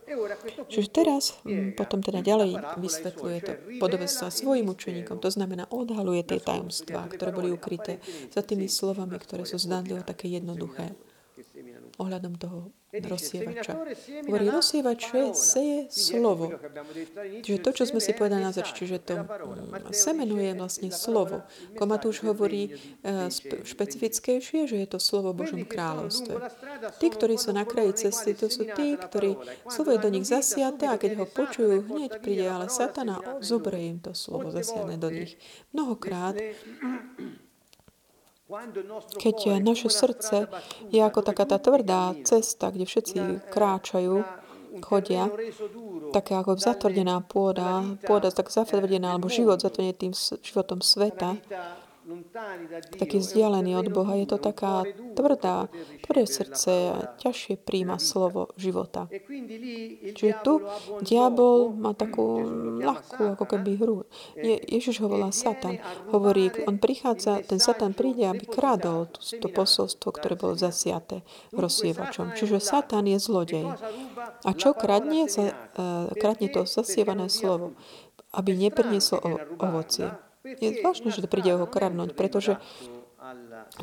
[0.71, 1.43] Čiže teraz
[1.75, 5.19] potom teda ďalej vysvetľuje to podobenstvo svojim učeníkom.
[5.19, 7.99] To znamená, odhaluje tie tajomstvá, ktoré boli ukryté
[8.31, 10.95] za tými slovami, ktoré sú zdanlivo také jednoduché
[12.01, 13.79] ohľadom toho rozsievača.
[14.27, 16.51] Hovorí, rozsievač seje slovo.
[17.47, 19.15] Čiže to, čo sme si povedali na zač, čiže to
[19.95, 21.47] semeno je vlastne slovo.
[21.79, 23.31] Ako Matúš hovorí uh,
[23.63, 26.35] špecifickejšie, že je to slovo Božom kráľovstve.
[26.99, 29.39] Tí, ktorí sú na kraji cesty, to sú tí, ktorí
[29.71, 34.03] slovo je do nich zasiate a keď ho počujú, hneď príde, ale satana zoberie im
[34.03, 35.39] to slovo zasiané do nich.
[35.71, 36.35] Mnohokrát
[39.19, 40.51] keď naše srdce
[40.91, 43.17] je ako taká tá tvrdá cesta, kde všetci
[43.51, 44.23] kráčajú,
[44.79, 45.27] chodia,
[46.15, 51.35] také ako zatvrdená pôda, pôda tak zatvrdená, alebo život zatvrdený tým životom sveta,
[52.99, 54.17] taký vzdialený od Boha.
[54.17, 55.71] Je to taká tvrdá,
[56.07, 59.07] tvrdé srdce a ťažšie príjma slovo života.
[60.15, 60.65] Čiže tu
[61.05, 62.45] diabol má takú
[62.81, 63.97] ľahkú ako keby hru.
[64.39, 65.79] Je, Ježiš ho volá Satan.
[66.11, 72.35] Hovorí, on prichádza, ten Satan príde, aby krádol to, to posolstvo, ktoré bolo zasiaté rozsievačom.
[72.35, 73.67] Čiže Satan je zlodej.
[74.47, 75.27] A čo kradne?
[75.31, 77.77] Uh, kradne to zasievané slovo,
[78.33, 79.21] aby neprinieslo
[79.61, 80.30] ovocie.
[80.45, 82.57] Je zvláštne, že to príde ho kradnúť, pretože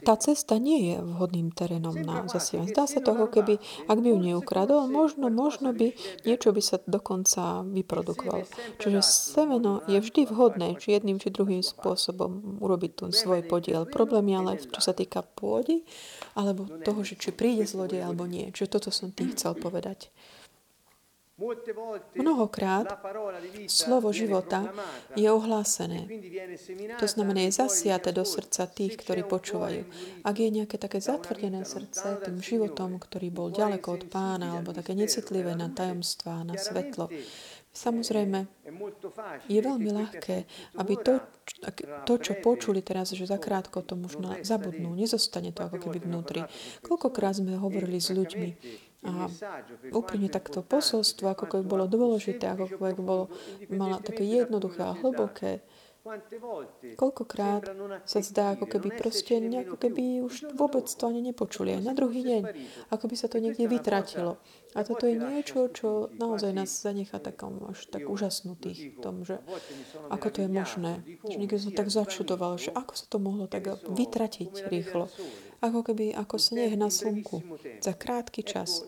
[0.01, 2.73] tá cesta nie je vhodným terénom na zasievanie.
[2.73, 5.93] Zdá sa toho, keby, ak by ju neukradol, možno, možno by
[6.25, 8.49] niečo by sa dokonca vyprodukovalo.
[8.81, 13.85] Čiže semeno je vždy vhodné, či jedným, či druhým spôsobom urobiť tu svoj podiel.
[13.85, 15.85] Problém je ale, čo sa týka pôdy,
[16.33, 18.49] alebo toho, že či príde zlodej alebo nie.
[18.49, 20.09] Čiže toto som tým chcel povedať.
[22.17, 22.97] Mnohokrát
[23.69, 24.73] slovo života
[25.13, 26.09] je ohlásené.
[26.97, 29.85] To znamená, je zasiate do srdca tých, ktorí počúvajú.
[30.25, 34.97] Ak je nejaké také zatvrdené srdce tým životom, ktorý bol ďaleko od pána, alebo také
[34.97, 37.13] necitlivé na tajomstvá, na svetlo,
[37.77, 38.49] Samozrejme,
[39.45, 40.37] je veľmi ľahké,
[40.81, 41.21] aby to,
[42.09, 46.41] to, čo počuli teraz, že zakrátko to možno zabudnú, nezostane to ako keby vnútri.
[46.81, 48.49] Koľkokrát sme hovorili s ľuďmi,
[49.07, 49.31] a
[49.95, 53.31] úplne takto posolstvo, ako keby bolo dôležité, ako keby bolo
[53.71, 55.63] mala také jednoduché a hlboké.
[56.95, 57.67] Koľkokrát
[58.07, 61.75] sa zdá, ako keby proste ako keby už vôbec to ani nepočuli.
[61.75, 62.41] Aj na druhý deň,
[62.95, 64.39] ako by sa to niekde vytratilo.
[64.75, 69.39] A toto je niečo, čo naozaj nás zanechá takom až tak úžasnutých v tom, že
[70.11, 70.93] ako to je možné.
[71.23, 75.07] Že niekto sa tak začudoval, že ako sa to mohlo tak vytratiť rýchlo.
[75.57, 77.41] Ako keby ako sneh na slnku
[77.81, 78.85] za krátky čas.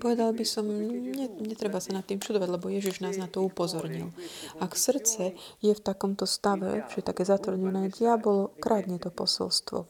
[0.00, 4.16] Povedal by som, ne, netreba sa nad tým čudovať, lebo Ježiš nás na to upozornil.
[4.56, 9.84] Ak srdce je v takomto stave, že také zatvrdené, diabol kradne to posolstvo.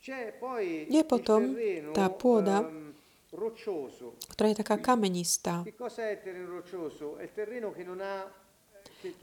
[0.00, 1.52] Je potom
[1.92, 2.64] tá pôda,
[4.32, 5.62] ktorá je taká kamenistá.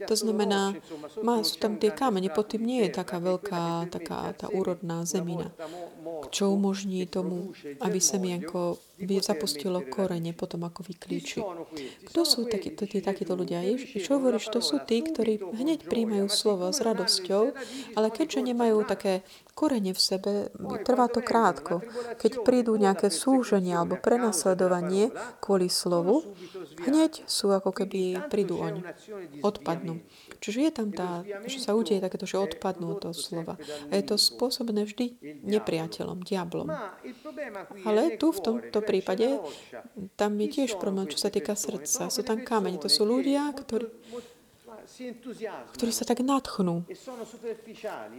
[0.06, 0.74] To znamená,
[1.22, 5.50] má, sú tam tie kamene, pod tým nie je taká veľká, taká tá úrodná zemina,
[6.30, 8.78] čo umožní tomu, aby semienko
[9.22, 11.40] zapustilo korene potom, ako vyklíči.
[12.10, 13.62] Kto sú takí, tí, takíto ľudia?
[13.62, 17.54] Jež, čo hovoríš, to sú tí, ktorí hneď príjmajú slovo s radosťou,
[17.94, 19.22] ale keďže nemajú také
[19.58, 20.32] korene v sebe,
[20.86, 21.82] trvá to krátko.
[22.22, 25.10] Keď prídu nejaké súženie alebo prenasledovanie
[25.42, 26.22] kvôli slovu,
[26.86, 28.86] hneď sú ako keby prídu oň,
[29.42, 29.98] odpadnú.
[30.38, 33.58] Čiže je tam tá, že sa udeje takéto, že odpadnú to slova.
[33.90, 36.70] A je to spôsobené vždy nepriateľom, diablom.
[37.82, 39.36] Ale tu v tomto prípade,
[40.16, 42.08] tam je tiež problém, čo sa týka srdca.
[42.08, 42.80] Sú tam kamene.
[42.80, 43.92] To sú ľudia, ktorí
[45.78, 46.82] ktorí sa tak nadchnú,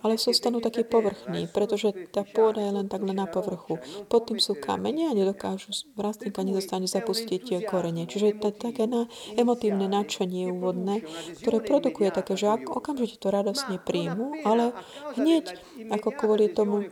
[0.05, 3.81] ale zostanú takí povrchní, pretože tá pôda je len tak len na povrchu.
[4.07, 8.05] Pod tým sú kamene a nedokážu, rastlinka nezostane zapustiť korene.
[8.07, 11.03] Čiže to je také na, emotívne nadšenie úvodné,
[11.43, 14.71] ktoré produkuje také, že okamžite to radosne príjmu, ale
[15.19, 15.59] hneď
[15.91, 16.87] ako kvôli tomu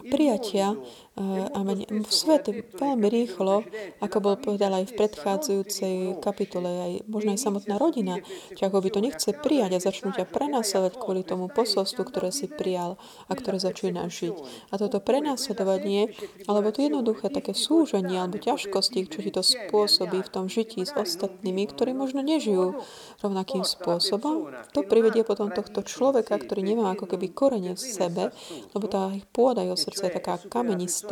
[0.00, 0.74] prijatia
[1.20, 3.68] v svete veľmi rýchlo,
[4.00, 8.24] ako bol povedal aj v predchádzajúcej kapitole, aj možno aj samotná rodina,
[8.56, 12.48] či ako by to nechce prijať a začnú ťa prenasledovať kvôli tomu posolstvu, ktoré si
[12.48, 12.96] prijal
[13.28, 14.36] a ktoré začína žiť.
[14.72, 16.16] A toto prenasledovanie,
[16.48, 20.96] alebo to jednoduché také súženie alebo ťažkosti, čo ti to spôsobí v tom žití s
[20.96, 22.80] ostatnými, ktorí možno nežijú
[23.20, 28.32] rovnakým spôsobom, to privedie potom tohto človeka, ktorý nemá ako keby korene v sebe,
[28.72, 31.09] lebo tá ich pôda jeho srdce je taká kamenistá,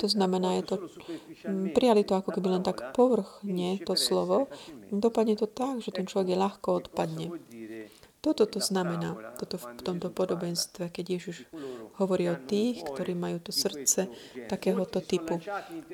[0.00, 0.76] to znamená, je to,
[1.48, 4.46] mm, prijali to ako keby len tak povrchne to slovo,
[4.92, 7.26] dopadne to tak, že ten človek je ľahko odpadne.
[8.18, 11.46] Toto to znamená, toto v tomto podobenstve, keď Ježiš
[12.02, 14.10] hovorí o tých, ktorí majú to srdce
[14.50, 15.38] takéhoto typu.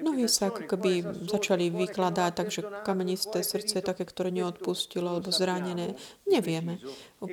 [0.01, 6.01] Mnohí sa ako keby začali vykladať, takže kamenisté srdce je také, ktoré neodpustilo alebo zranené.
[6.25, 6.81] Nevieme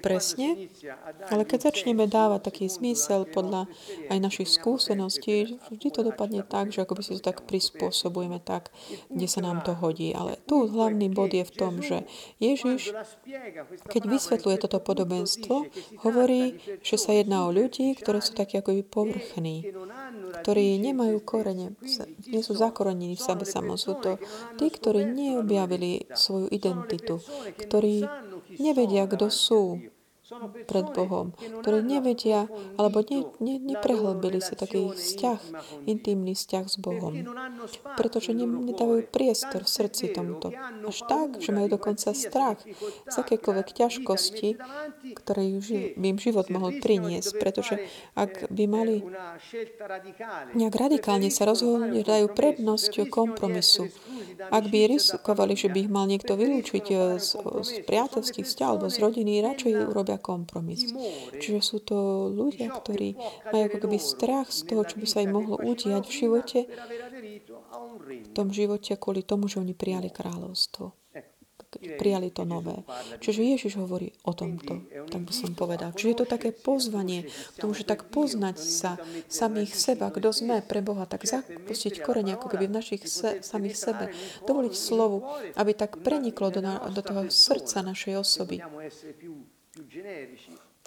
[0.04, 0.68] presne,
[1.32, 3.72] ale keď začneme dávať taký zmysel podľa
[4.12, 8.76] aj našich skúseností, vždy to dopadne tak, že ako by si to tak prispôsobujeme tak,
[9.08, 10.12] kde sa nám to hodí.
[10.12, 12.04] Ale tu hlavný bod je v tom, že
[12.44, 12.92] Ježiš,
[13.88, 15.70] keď vysvetľuje toto podobenstvo,
[16.04, 19.70] hovorí, že sa jedná o ľudí, ktorí sú takí ako povrchní,
[20.42, 21.78] ktorí nemajú korene,
[22.28, 23.78] nie sú zakorenení v sebe samo.
[23.78, 24.18] Sú to
[24.58, 27.22] tí, ktorí neobjavili svoju identitu,
[27.62, 28.04] ktorí
[28.58, 29.62] nevedia, kto sú
[30.66, 32.48] pred Bohom, ktorí nevedia
[32.80, 35.42] alebo ne, ne, neprehlbili si taký vzťah,
[35.86, 37.14] intimný vzťah s Bohom,
[38.00, 40.56] pretože ne, nedávajú priestor v srdci tomuto.
[40.88, 42.64] Až tak, že majú dokonca strach
[43.08, 44.50] z akékoľvek ťažkosti,
[45.20, 45.44] ktoré
[46.00, 47.82] by im život mohol priniesť, pretože
[48.16, 49.04] ak by mali
[50.56, 53.92] nejak radikálne sa rozhodnúť, dajú prednosť kompromisu.
[54.50, 56.86] Ak by riskovali, že by ich mal niekto vylúčiť
[57.20, 57.30] z,
[57.62, 60.88] z priateľských vzťahov alebo z rodiny, radšej urobia kompromis.
[61.42, 63.18] Čiže sú to ľudia, ktorí
[63.50, 66.60] majú ako keby strach z toho, čo by sa im mohlo udiať v živote,
[68.06, 71.02] v tom živote kvôli tomu, že oni prijali kráľovstvo
[71.80, 72.84] prijali to nové.
[73.24, 75.96] Čiže Ježiš hovorí o tomto, tak by som povedal.
[75.96, 79.00] Čiže je to také pozvanie k tomu, že tak poznať sa
[79.32, 83.78] samých seba, kto sme pre Boha, tak zapustiť korene ako keby v našich se, samých
[83.80, 84.12] sebe.
[84.44, 85.24] Dovoliť slovu,
[85.56, 88.60] aby tak preniklo do, na, do toho srdca našej osoby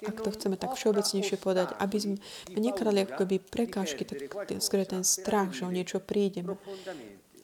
[0.05, 2.15] ak to chceme tak všeobecnejšie povedať, aby sme
[2.51, 4.27] nekradli ako keby prekážky, tak
[4.59, 6.59] skôr ten strach, že o niečo prídeme,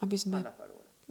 [0.03, 0.43] aby sme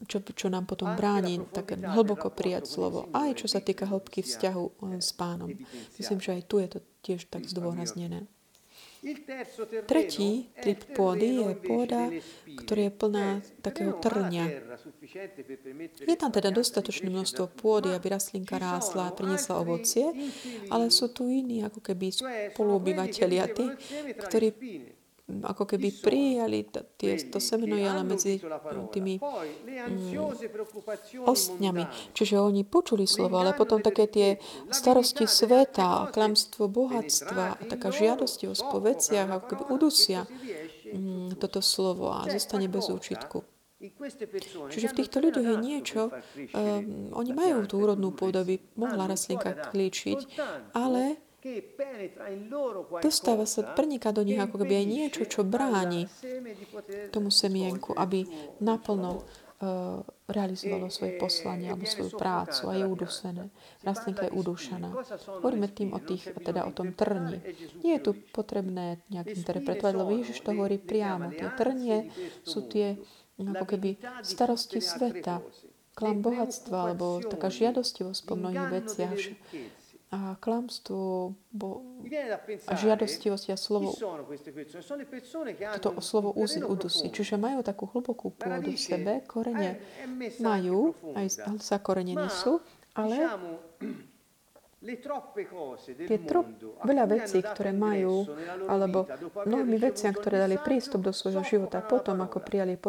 [0.09, 4.65] čo, čo nám potom bráni tak hlboko prijať slovo, aj čo sa týka hĺbky vzťahu
[4.65, 5.53] eh, s pánom.
[6.01, 8.25] Myslím, že aj tu je to tiež tak zdôraznené.
[9.89, 12.13] Tretí typ pôdy je pôda,
[12.61, 13.27] ktorá je plná
[13.65, 14.45] takého trňa.
[16.05, 20.05] Je tam teda dostatočné množstvo pôdy, aby rastlinka rásla a priniesla ovocie,
[20.69, 22.13] ale sú tu iní ako keby
[22.53, 23.65] spoluobyvateľia, tí,
[24.21, 24.49] ktorí
[25.43, 26.67] ako keby prijali
[26.99, 28.43] tie, to semeno je ale medzi
[28.91, 30.17] tými mm,
[31.25, 31.85] ostňami.
[32.13, 34.29] Čiže oni počuli slovo, ale potom také tie
[34.75, 40.27] starosti sveta, klamstvo bohatstva, taká žiadostivosť po veciach, ako keby udusia.
[40.97, 43.47] mm, toto slovo a zostane bez účitku.
[44.69, 50.37] Čiže v týchto ľuďoch je niečo, um, oni majú tú úrodnú pôdobu, mohla rastlinka klíčiť,
[50.77, 51.17] ale
[53.01, 56.05] Dostáva sa, prniká do nich ako keby aj niečo, čo bráni
[57.09, 58.29] tomu semienku, aby
[58.61, 59.25] naplno
[59.61, 63.45] uh, realizovalo svoje poslanie alebo svoju prácu a je udusené.
[63.81, 64.89] Rastlinka je udušená.
[65.41, 67.41] Hovoríme tým o, tých, teda o tom trni.
[67.81, 71.33] Nie je tu potrebné nejak interpretovať, lebo Ježiš to hovorí priamo.
[71.33, 72.13] Tie trnie
[72.45, 73.01] sú tie
[73.41, 75.41] ako keby starosti sveta,
[75.97, 79.21] klam bohatstva alebo taká žiadostivosť po mnohých veciach
[80.11, 81.87] a klamstvo bo,
[82.67, 83.95] a žiadostivosť a slovo.
[85.79, 86.35] toto slovo
[86.67, 87.07] udusí.
[87.15, 89.79] Čiže majú takú hlbokú pôdu v sebe, korene
[90.43, 92.59] majú, aj zakorenení sú,
[92.99, 93.23] ale
[94.81, 96.49] Tie trop,
[96.89, 98.25] veľa vecí, ktoré majú,
[98.65, 99.05] alebo
[99.45, 102.81] mnohými veciami, ktoré dali prístup do svojho života potom, ako prijali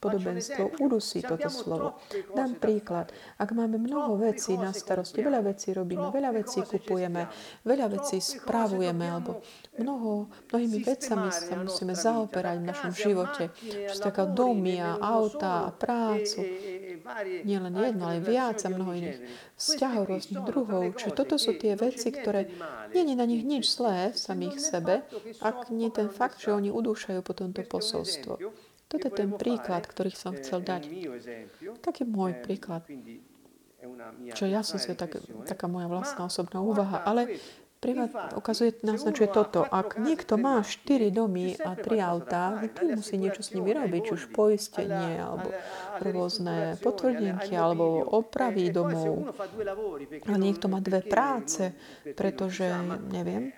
[0.00, 2.00] podobenstvo, udusí toto slovo.
[2.32, 3.12] Dám príklad.
[3.36, 7.28] Ak máme mnoho vecí na starosti, veľa vecí robíme, veľa vecí kupujeme,
[7.68, 9.44] veľa vecí správujeme, alebo
[9.76, 13.52] mnoho, mnohými vecami sa musíme zaoperať v našom živote.
[13.60, 16.48] Čo sa taká domy a auta a prácu.
[17.44, 19.20] Nie len jedno, ale viac a mnoho iných
[19.60, 20.96] vzťahov rôznych druhov.
[20.96, 22.48] Čiže toto sú tie veci, ktoré
[22.96, 25.04] nie je na nich nič zlé v samých sebe,
[25.44, 28.40] ak nie ten fakt, že oni udúšajú po tomto posolstvo.
[28.90, 30.82] Toto je ten príklad, ktorý som chcel dať.
[31.78, 32.82] Taký môj príklad.
[34.34, 37.00] Čo ja som si tak, taká moja vlastná osobná úvaha.
[37.06, 37.38] Ale
[37.80, 39.64] Privat ukazuje, naznačuje toto.
[39.64, 44.12] Ak niekto má 4 domy a 3 autá, ty musí niečo s nimi robiť, či
[44.20, 45.48] už poistenie, alebo
[46.04, 49.32] rôzne potvrdnenky, alebo opravy domov.
[50.28, 51.72] A niekto má dve práce,
[52.12, 52.68] pretože,
[53.08, 53.48] neviem,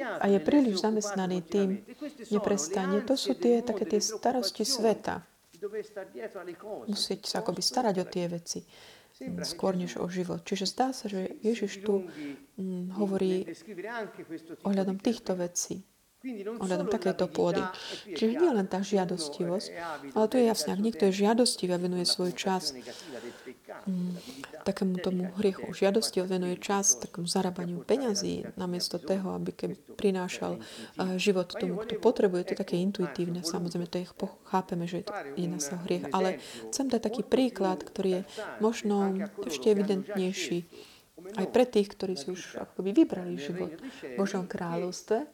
[0.00, 1.84] a je príliš zamestnaný tým,
[2.32, 3.04] neprestane.
[3.04, 5.28] To sú tie také tie starosti sveta.
[6.88, 8.64] Musieť sa akoby starať o tie veci
[9.44, 10.40] skôr než o život.
[10.44, 12.06] Čiže zdá sa, že Ježiš tu
[12.56, 13.46] mm, hovorí
[14.64, 15.84] ohľadom týchto vecí.
[16.62, 17.62] ohľadom takéto pôdy.
[18.06, 19.68] Čiže nie len tá žiadostivosť,
[20.14, 22.70] ale tu je jasné, ak niekto je žiadostivý a venuje svoj čas
[24.62, 31.16] takému tomu hriechu žiadosti, venuje čas takému zarábaniu peňazí, namiesto toho, aby keby prinášal uh,
[31.18, 34.06] život tomu, kto potrebuje, to je také intuitívne, samozrejme, to je,
[34.48, 36.38] chápeme, že je to jedna sa hriech, ale
[36.70, 38.22] chcem dať taký príklad, ktorý je
[38.62, 40.58] možno ešte evidentnejší
[41.38, 45.30] aj pre tých, ktorí si už akoby vybrali život v Božom kráľovstve,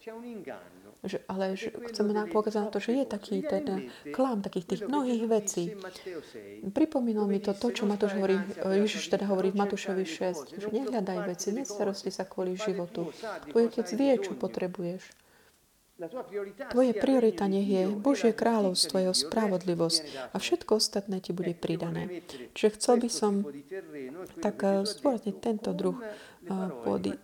[1.07, 4.83] že, ale že chceme nám pokazať na to, že je taký ten klam takých tých
[4.91, 5.65] mnohých vecí.
[6.75, 11.19] Pripomínalo mi to to, čo Matúš hovorí, Ježiš teda hovorí v Matúšovi 6, že nehľadaj
[11.31, 13.15] veci, nestarosti sa kvôli životu.
[13.55, 15.29] Tvoj otec vie, čo potrebuješ.
[16.71, 22.23] Tvoje priorita nech je Božie kráľovstvo, jeho spravodlivosť a všetko ostatné ti bude pridané.
[22.55, 23.43] Čiže chcel by som
[24.39, 27.19] tak eh, zdôrazniť tento druh eh, pôdy,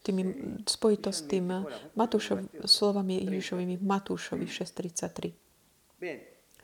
[0.00, 0.22] tými,
[0.64, 5.32] spojito s tým Matúšov, slovami Ježišovými v Matúšovi 6.33.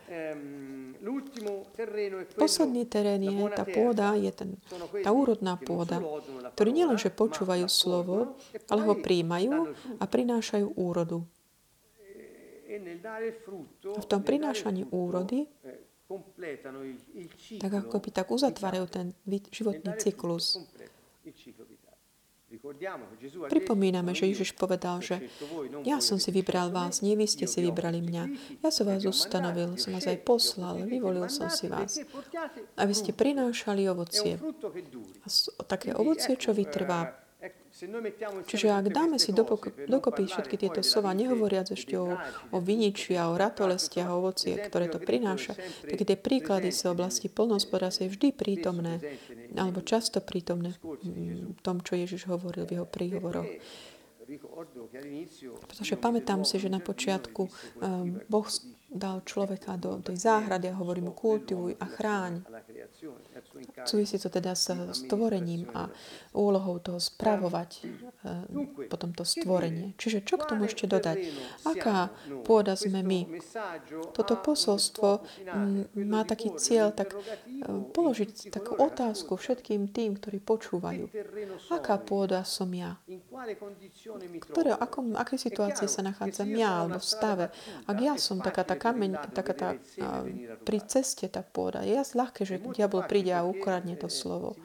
[0.06, 0.94] Ehm,
[2.38, 4.50] Posledný terén je, tá pôda, je ten,
[5.02, 5.98] tá úrodná pôda,
[6.54, 8.38] ktorí nielenže počúvajú slovo,
[8.70, 11.26] ale ho príjmajú a prinášajú úrodu.
[13.86, 15.46] A v tom prinášaní úrody
[17.58, 19.06] tak ako by tak uzatvárajú ten
[19.50, 20.62] životný cyklus.
[23.50, 25.26] Pripomíname, že Ježiš povedal, že
[25.84, 28.24] ja som si vybral vás, nie vy ste si vybrali mňa.
[28.62, 32.00] Ja som vás ustanovil, som vás aj poslal, vyvolil som si vás,
[32.78, 34.38] aby ste prinášali ovocie.
[35.58, 37.25] A také ovocie, čo vytrvá
[38.48, 42.16] Čiže ak dáme si dokopy všetky tieto slova, nehovoriac ešte o,
[42.48, 45.52] o viniči a o ratolestiach a ovocie, ktoré to prináša,
[45.84, 49.04] tak tie príklady sa oblasti polnohospodárstva je vždy prítomné,
[49.60, 53.50] alebo často prítomné v tom, čo Ježiš hovoril v jeho príhovoroch.
[55.70, 58.48] Pretože pamätám si, že na počiatku um, Boh
[58.90, 62.42] dal človeka do tej záhrady a hovorí mu kultivuj a chráň.
[63.86, 65.88] Súvisí to teda s stvorením a
[66.34, 69.94] úlohou toho spravovať e, potom to stvorenie.
[69.96, 71.16] Čiže čo k tomu ešte dodať?
[71.64, 72.10] Aká
[72.44, 73.40] pôda sme my?
[74.12, 75.22] Toto posolstvo
[76.02, 77.18] má taký cieľ tak e,
[77.92, 81.08] položiť takú otázku všetkým tým, ktorí počúvajú.
[81.72, 82.98] Aká pôda som ja?
[84.40, 87.46] Ktoré, akom, akej situácii sa nachádzam ja alebo v stave?
[87.84, 89.68] Ak ja som taká tá kameň, taká tá,
[90.64, 94.56] pri ceste tá pôda, je ľahké, že diabol príde a ukradne to slovo.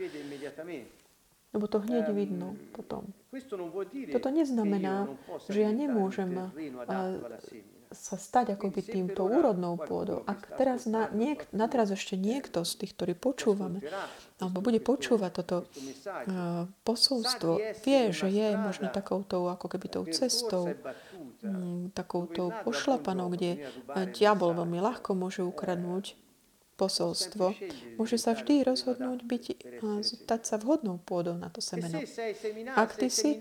[1.51, 3.11] Lebo to hneď vidno potom.
[4.11, 5.11] Toto neznamená,
[5.51, 6.31] že ja nemôžem
[7.91, 10.23] sa stať akoby týmto úrodnou pôdou.
[10.23, 13.83] Ak teraz na, niek, na teraz ešte niekto z tých, ktorí počúvame,
[14.41, 20.73] alebo bude počúvať toto uh, posolstvo, vie, že je možno takouto, ako keby tou cestou,
[21.45, 23.69] um, takouto pošlapanou, kde
[24.17, 26.17] diabol veľmi ľahko môže ukradnúť
[26.81, 27.53] posolstvo,
[28.01, 29.43] môže sa vždy rozhodnúť byť,
[30.01, 32.01] stať sa vhodnou pôdou na to semeno.
[32.73, 33.37] Ak ty si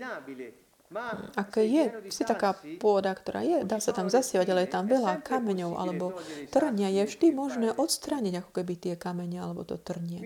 [1.39, 5.23] ak je, si taká pôda, ktorá je, dá sa tam zasievať, ale je tam veľa
[5.23, 6.19] kameňov alebo
[6.51, 10.19] trnia, je vždy možné odstrániť ako keby tie kamene alebo to trnie.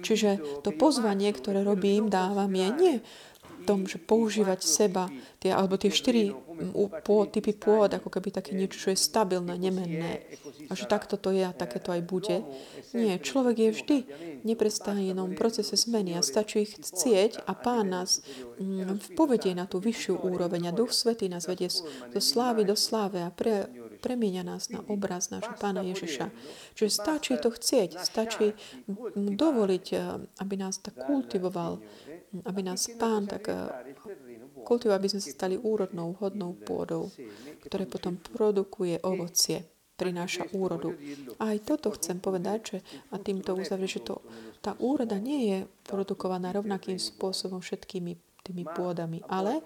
[0.00, 2.96] Čiže to pozvanie, ktoré robím, dávam je nie
[3.64, 5.08] tom, že používať seba,
[5.40, 6.36] tie, alebo tie štyri
[7.02, 10.28] pô, typy pôd, ako keby také niečo, čo je stabilné, nemenné.
[10.68, 12.44] A že takto to je a také to aj bude.
[12.92, 13.96] Nie, človek je vždy
[14.44, 18.20] neprestávanom procese zmeny a stačí ich chcieť a Pán nás
[19.16, 23.32] povedie na tú vyššiu úroveň a Duch Svetý nás vedie zo slávy do slávy a
[23.32, 23.66] pre,
[24.04, 26.28] premieňa nás na obraz nášho Pána Ježiša.
[26.76, 28.52] Čiže stačí to chcieť, stačí
[29.16, 30.00] dovoliť, eh,
[30.44, 31.80] aby nás tak kultivoval,
[32.44, 33.72] aby nás Pán tak eh,
[34.68, 37.08] kultivoval, aby sme sa stali úrodnou, hodnou pôdou,
[37.64, 40.92] ktoré potom produkuje ovocie, prináša úrodu.
[41.38, 42.78] A aj toto chcem povedať, že,
[43.14, 44.16] a týmto uzavrieť, že to,
[44.58, 49.64] tá úroda nie je produkovaná rovnakým spôsobom všetkými tými pôdami, ale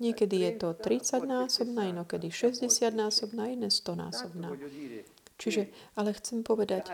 [0.00, 4.56] niekedy je to 30 násobná, inokedy 60 násobná, iné 100 násobná.
[5.36, 6.88] Čiže, ale chcem povedať,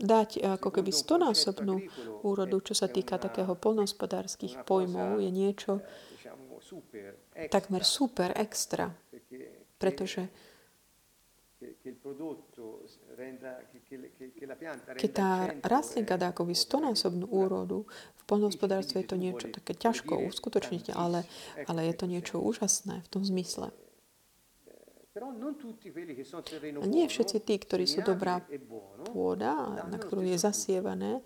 [0.00, 1.84] dať ako keby stonásobnú
[2.24, 5.72] úrodu, čo sa týka takého polnohospodárských pojmov, je niečo
[7.52, 8.88] takmer super, extra.
[9.80, 10.28] Pretože
[14.96, 15.30] keď tá
[15.64, 17.84] rastlinka dá akoby stonásobnú úrodu,
[18.16, 21.26] v polnohospodárstve je to niečo také ťažko uskutočniť, ale,
[21.66, 23.74] ale je to niečo úžasné v tom zmysle.
[26.80, 28.62] A nie všetci tí, ktorí sú dobrá e
[29.10, 31.18] pôda, na ktorú je zasievané,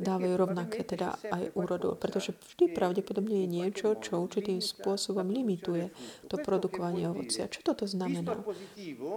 [0.00, 1.94] dávajú rovnaké teda aj úrodu.
[1.96, 5.92] Pretože vždy pravdepodobne je niečo, čo určitým spôsobom limituje
[6.26, 7.46] to produkovanie ovocia.
[7.46, 8.40] Čo toto znamená?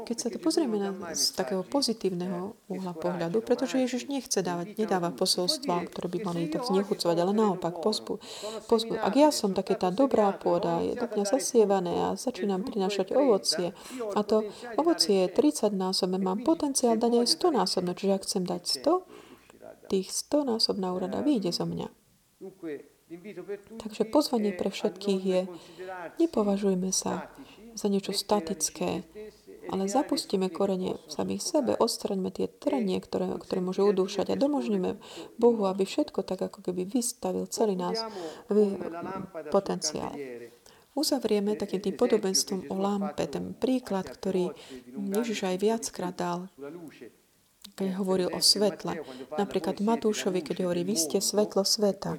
[0.06, 5.16] Keď sa to pozrieme na, z takého pozitívneho uhla pohľadu, pretože Ježiš nechce dávať, nedáva
[5.16, 8.20] posolstva, ktoré by mali to znechucovať, ale naopak pozbu,
[8.68, 9.00] pozbu.
[9.00, 13.72] Ak ja som také tá dobrá pôda, je do mňa zasievané a začínam prinášať ovocie
[14.14, 14.46] a to
[14.76, 19.25] ovocie je 30 násobné, mám potenciál dať aj 100 násobné, čiže ak chcem dať 100,
[19.86, 21.88] tých 100 násobná úrada vyjde zo mňa.
[23.80, 25.42] Takže pozvanie pre všetkých je,
[26.18, 27.30] nepovažujme sa
[27.78, 29.06] za niečo statické,
[29.70, 34.98] ale zapustíme korene v samých sebe, odstraňme tie trenie, ktoré, ktoré môže udúšať a domožníme
[35.38, 38.02] Bohu, aby všetko tak ako keby vystavil celý nás
[38.50, 38.78] vy,
[39.50, 40.14] potenciál.
[40.96, 44.50] Uzavrieme takým tým podobenstvom o lampe, ten príklad, ktorý
[44.96, 46.48] Ježiš aj viackrát dal
[47.76, 49.04] keď hovoril o svetle.
[49.36, 52.16] Napríklad Matúšovi, keď hovorí, vy ste svetlo sveta.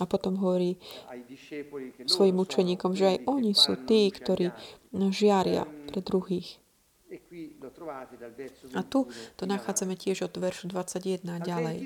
[0.00, 0.80] A potom hovorí
[2.08, 4.50] svojim učeníkom, že aj oni sú tí, ktorí
[5.12, 6.58] žiaria pre druhých.
[8.74, 11.78] A tu to nachádzame tiež od veršu 21 a ďalej.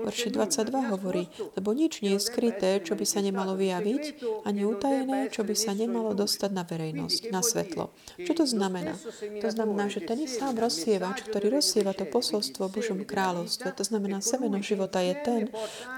[0.00, 4.02] Verši 22 hovorí, lebo nič nie je skryté, čo by sa nemalo vyjaviť,
[4.48, 7.92] ani utajené, čo by sa nemalo dostať na verejnosť, na svetlo.
[8.16, 8.96] Čo to znamená?
[9.42, 14.56] To znamená, že ten sám rozsievač, ktorý rozsieva to posolstvo Božom kráľovstve, to znamená semeno
[14.64, 15.42] života je ten,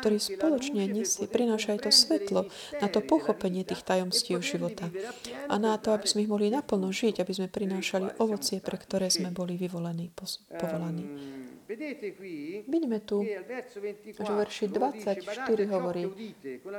[0.02, 2.40] ktorý spoločne nesie, prináša aj to svetlo
[2.82, 4.90] na to pochopenie tých tajomstiev života.
[5.46, 8.76] A na to, aby sme ich mohli naplno žiť, aby sme prinášali ovoc ovocie, pre
[8.80, 10.10] ktoré sme boli vyvolení,
[10.56, 11.04] povolaní.
[11.66, 13.26] Vidíme tu,
[14.06, 15.18] že verši 24
[15.66, 16.06] hovorí,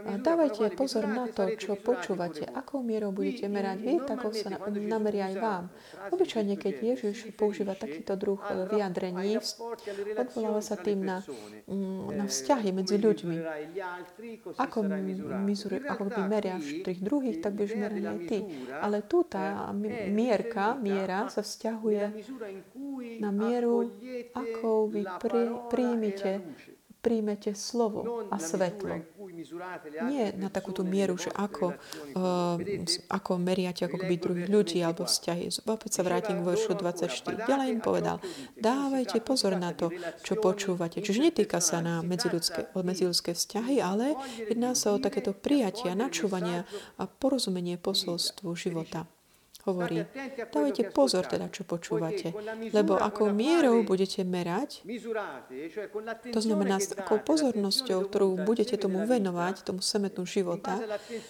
[0.07, 5.27] a dávajte pozor na to, čo počúvate, akou mierou budete merať vy, takou sa nameria
[5.27, 5.63] aj vám.
[6.07, 8.39] Obyčajne, keď Ježiš používa takýto druh
[8.71, 9.43] vyjadrení,
[10.15, 11.19] odvoláva sa tým na,
[11.67, 13.37] mm, na vzťahy medzi ľuďmi.
[14.55, 14.87] Ako,
[15.43, 18.39] mizuri, ako by meriaš tých druhých, tak budeš merať aj ty.
[18.71, 19.67] Ale tu tá
[20.07, 21.66] mierka, miera sa vzťahuje
[23.19, 23.91] na mieru,
[24.31, 26.31] ako vy pri, príjmite,
[27.01, 28.99] príjmete slovo a svetlo.
[30.09, 31.77] Nie na takúto mieru, že ako,
[32.17, 32.57] uh,
[33.07, 35.67] ako meriate ako by druhých ľudí alebo vzťahy.
[35.67, 37.47] Opäť sa vrátim k veršu 24.
[37.47, 38.17] Ďalej im povedal,
[38.57, 39.93] dávajte pozor na to,
[40.25, 40.99] čo počúvate.
[40.99, 44.17] Čiže netýka sa na medziludské, medziludské vzťahy, ale
[44.49, 46.65] jedná sa o takéto prijatia, načúvania
[46.97, 49.07] a porozumenie posolstvu života
[49.67, 50.07] hovorí,
[50.47, 52.31] dávajte pozor teda, čo počúvate,
[52.71, 54.87] lebo akou mierou budete merať,
[56.31, 60.79] to znamená s takou pozornosťou, ktorú budete tomu venovať, tomu semetu života,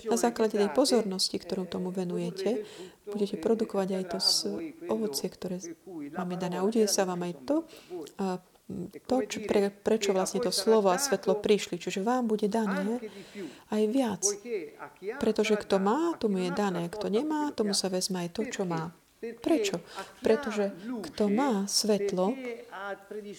[0.05, 2.63] na základe tej pozornosti, ktorú tomu venujete,
[3.09, 4.19] budete produkovať aj to
[4.91, 5.57] ovocie, ktoré
[6.13, 6.61] máme dané.
[6.61, 7.55] Udeje sa vám aj to,
[9.07, 11.79] to, čo, pre, prečo vlastne to slovo a svetlo prišli.
[11.79, 12.99] Čiže vám bude dané
[13.71, 14.23] aj viac.
[15.23, 16.91] Pretože kto má, tomu je dané.
[16.91, 18.91] Kto nemá, tomu sa vezme aj to, čo má.
[19.17, 19.81] Prečo?
[20.21, 20.75] Pretože
[21.09, 22.35] kto má svetlo,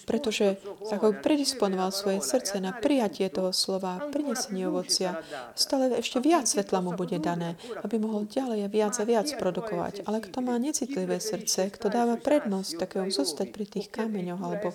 [0.05, 0.57] pretože
[0.89, 5.19] ako predisponoval svoje srdce na prijatie toho slova, prinesenie ovocia,
[5.53, 10.05] stále ešte viac svetla mu bude dané, aby mohol ďalej a viac a viac produkovať.
[10.05, 14.69] Ale kto má necitlivé srdce, kto dáva prednosť takého zostať pri tých kameňoch alebo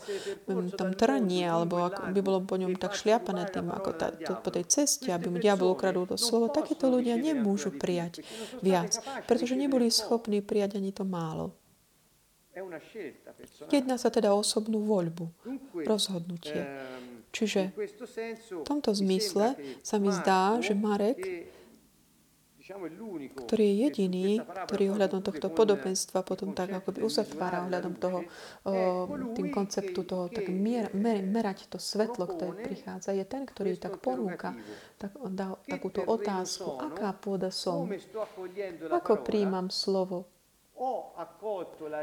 [0.74, 4.50] tom trnie, alebo ako by bolo po ňom tak šliapané tým, ako tá, to, po
[4.50, 8.26] tej ceste, aby mu diabol ukradol to slovo, takéto ľudia nemôžu prijať
[8.60, 11.63] viac, pretože neboli schopní prijať ani to málo.
[13.70, 15.26] Jedná sa teda o osobnú voľbu,
[15.82, 16.62] rozhodnutie.
[16.62, 21.50] Ehm, Čiže v tomto zmysle sa mi zdá, že Marek
[23.44, 28.24] ktorý je jediný, ktorý ohľadom tohto podobenstva potom tak ako by uzatvára ohľadom toho,
[29.36, 34.00] tým konceptu toho, tak mier, mer, merať to svetlo, ktoré prichádza, je ten, ktorý tak
[34.00, 34.56] ponúka
[34.96, 37.84] tak, dá takúto otázku, aká pôda som,
[38.88, 40.24] ako príjmam slovo,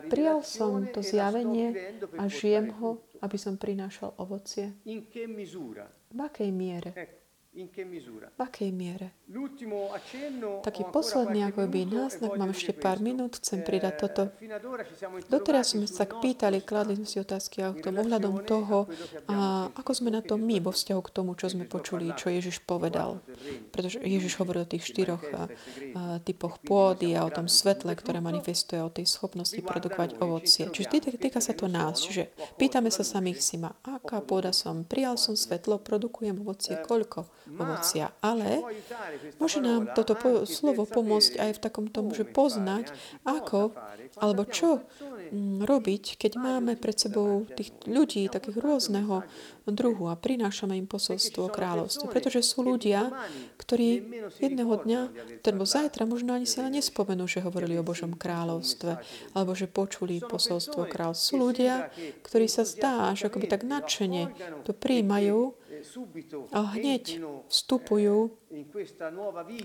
[0.10, 1.76] Prijal som to zjavenie
[2.18, 4.74] a žijem ho, aby som prinášal ovocie.
[6.12, 7.21] V akej miere?
[7.52, 9.12] V akej miere?
[10.64, 14.24] Taký posledný ako by náznak, mám ešte pár minút, chcem pridať toto.
[15.28, 18.88] Doteraz sme sa pýtali, kladli sme si otázky a k tomu ohľadom toho,
[19.28, 22.64] a ako sme na to my vo vzťahu k tomu, čo sme počuli, čo Ježiš
[22.64, 23.20] povedal.
[23.76, 25.44] Pretože Ježiš hovoril o tých štyroch a, a,
[26.24, 30.72] typoch pôdy a o tom svetle, ktoré manifestuje, o tej schopnosti produkovať ovocie.
[30.72, 32.00] Čiže týka, sa to nás.
[32.00, 37.41] Čiže pýtame sa samých si ma, aká pôda som, prijal som svetlo, produkujem ovocie, koľko?
[37.50, 38.14] Ovocia.
[38.22, 38.62] Ale
[39.42, 42.94] môže nám toto po- slovo pomôcť aj v takom tom, že poznať,
[43.26, 43.74] ako
[44.20, 44.84] alebo čo
[45.32, 49.24] mm, robiť, keď máme pred sebou tých ľudí takých rôzneho
[49.70, 52.10] druhu a prinášame im posolstvo o kráľovstve.
[52.10, 53.14] Pretože sú ľudia,
[53.62, 54.02] ktorí
[54.42, 55.02] jedného dňa,
[55.46, 58.92] alebo zajtra možno ani si ale nespomenú, že hovorili o Božom kráľovstve,
[59.38, 61.30] alebo že počuli posolstvo o kráľovstve.
[61.32, 61.94] Sú ľudia,
[62.26, 64.34] ktorí sa zdá, že akoby tak nadšene
[64.66, 65.61] to príjmajú
[66.52, 68.32] a hneď vstupujú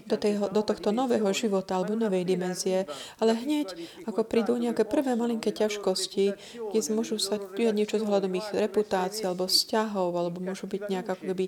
[0.06, 2.86] do, tejho, do tohto nového života alebo novej dimenzie,
[3.18, 3.74] ale hneď
[4.06, 6.26] ako prídu nejaké prvé malinké ťažkosti,
[6.70, 11.08] kde môžu sa diať niečo z hľadom ich reputácie alebo vzťahov, alebo môžu byť nejak
[11.18, 11.44] ako keby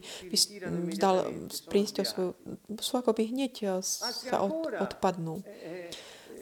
[0.92, 1.16] vzdal
[1.70, 2.30] prísť o svoju,
[2.82, 5.40] sú ako by hneď sa od, odpadnú.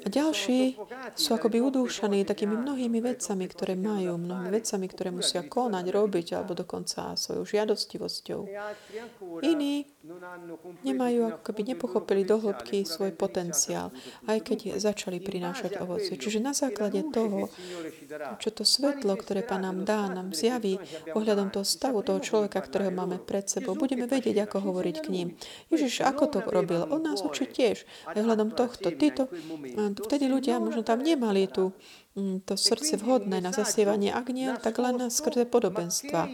[0.07, 0.79] A ďalší
[1.19, 6.55] sú akoby udúšaní takými mnohými vecami, ktoré majú, mnohými vecami, ktoré musia konať, robiť, alebo
[6.55, 8.41] dokonca svojou žiadostivosťou.
[9.43, 9.91] Iní
[10.87, 13.91] nemajú, akoby nepochopili do hĺbky svoj potenciál,
[14.31, 16.15] aj keď začali prinášať ovocie.
[16.15, 17.51] Čiže na základe toho,
[18.39, 20.79] čo to svetlo, ktoré Pán nám dá, nám zjaví
[21.19, 25.29] ohľadom toho stavu toho človeka, ktorého máme pred sebou, budeme vedieť, ako hovoriť k ním.
[25.67, 26.87] Ježiš, ako to robil?
[26.95, 27.83] On nás učí tiež.
[28.07, 28.95] Aj ohľadom tohto.
[28.95, 29.27] Títo
[30.05, 31.73] vtedy ľudia možno tam nemali tú
[32.17, 36.33] Mm, to srdce vhodné na zasievanie, ak nie, tak len na skrze podobenstva.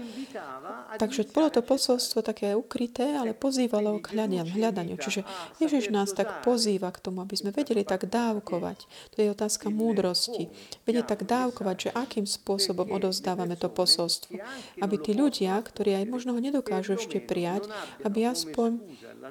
[0.94, 4.94] Takže bolo to posolstvo také ukryté, ale pozývalo k hľadaniu.
[4.94, 5.26] Čiže
[5.58, 8.86] Ježiš nás tak pozýva k tomu, aby sme vedeli tak dávkovať.
[8.86, 10.54] To je otázka múdrosti.
[10.86, 14.38] Vedieť tak dávkovať, že akým spôsobom odovzdávame to posolstvo.
[14.78, 17.66] Aby tí ľudia, ktorí aj možno ho nedokážu ešte prijať,
[18.06, 18.78] aby aspoň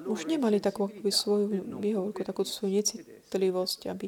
[0.07, 4.07] už nemali takú svoju výhovorku, takú svoju necitlivosť, aby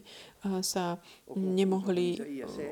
[0.63, 0.99] sa
[1.36, 2.19] nemohli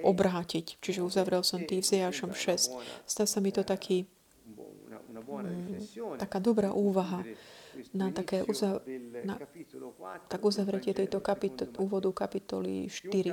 [0.05, 0.80] obrátiť.
[0.80, 2.72] Čiže uzavrel som tým Izajašom 6.
[3.03, 4.07] Stá sa mi to taký,
[4.47, 7.24] mm, taká dobrá úvaha
[7.95, 8.84] na také uzav-
[9.26, 9.39] na,
[10.28, 13.32] tak uzavretie tejto kapito- úvodu kapitoly 4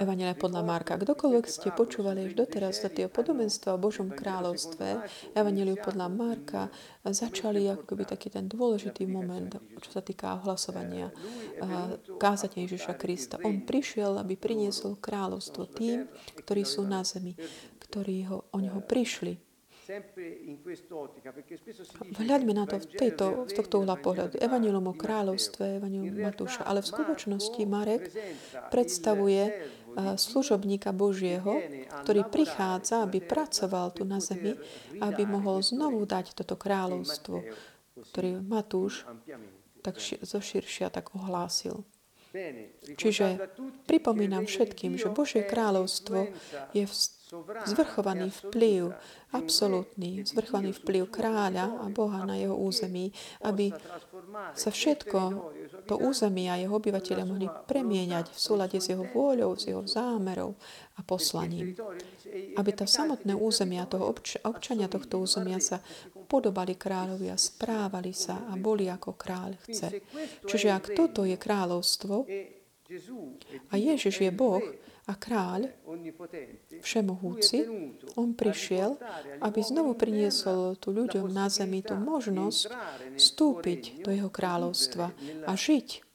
[0.00, 0.96] Evangelia podľa Marka.
[0.96, 4.86] Kdokoľvek ste počúvali až doteraz za tie podobenstva o Božom kráľovstve,
[5.34, 6.62] Evangeliu podľa Marka,
[7.04, 9.50] začali ako keby taký ten dôležitý moment,
[9.80, 11.12] čo sa týka ohlasovania
[12.20, 13.36] kázania Ježiša Krista.
[13.42, 16.06] On prišiel, aby priniesol kráľovstvo tým,
[16.40, 17.34] ktorí sú na zemi,
[17.80, 19.49] ktorí ho, o neho prišli
[22.14, 24.38] Vhľadme na to v tejto, z tohto uhla pohľadu.
[24.38, 26.62] Evangelium o kráľovstve, Evangelium Matúša.
[26.62, 28.10] Ale v skutočnosti Marek
[28.70, 29.66] predstavuje
[30.14, 31.58] služobníka Božieho,
[32.06, 34.54] ktorý prichádza, aby pracoval tu na zemi,
[35.02, 37.42] aby mohol znovu dať toto kráľovstvo,
[38.14, 39.02] ktorý Matúš
[39.82, 41.82] tak zoširšia tak ohlásil.
[42.94, 43.50] Čiže
[43.90, 46.30] pripomínam všetkým, že Božie kráľovstvo
[46.70, 46.84] je
[47.66, 48.90] zvrchovaný vplyv,
[49.30, 53.14] absolútny zvrchovaný vplyv kráľa a Boha na jeho území,
[53.46, 53.70] aby
[54.58, 55.20] sa všetko
[55.86, 60.58] to územie a jeho obyvateľia mohli premieňať v súlade s jeho vôľou, s jeho zámerou
[60.98, 61.78] a poslaním.
[62.58, 65.78] Aby to samotné územia, toho obč- občania tohto územia sa
[66.30, 69.98] podobali kráľovi a správali sa a boli ako kráľ chce.
[70.46, 72.22] Čiže ak toto je kráľovstvo
[73.70, 74.62] a Ježiš je Boh,
[75.10, 75.74] a kráľ,
[76.78, 77.66] všemohúci,
[78.14, 78.94] on prišiel,
[79.42, 82.70] aby znovu priniesol tu ľuďom na zemi tú možnosť
[83.18, 85.10] vstúpiť do jeho kráľovstva
[85.50, 86.09] a žiť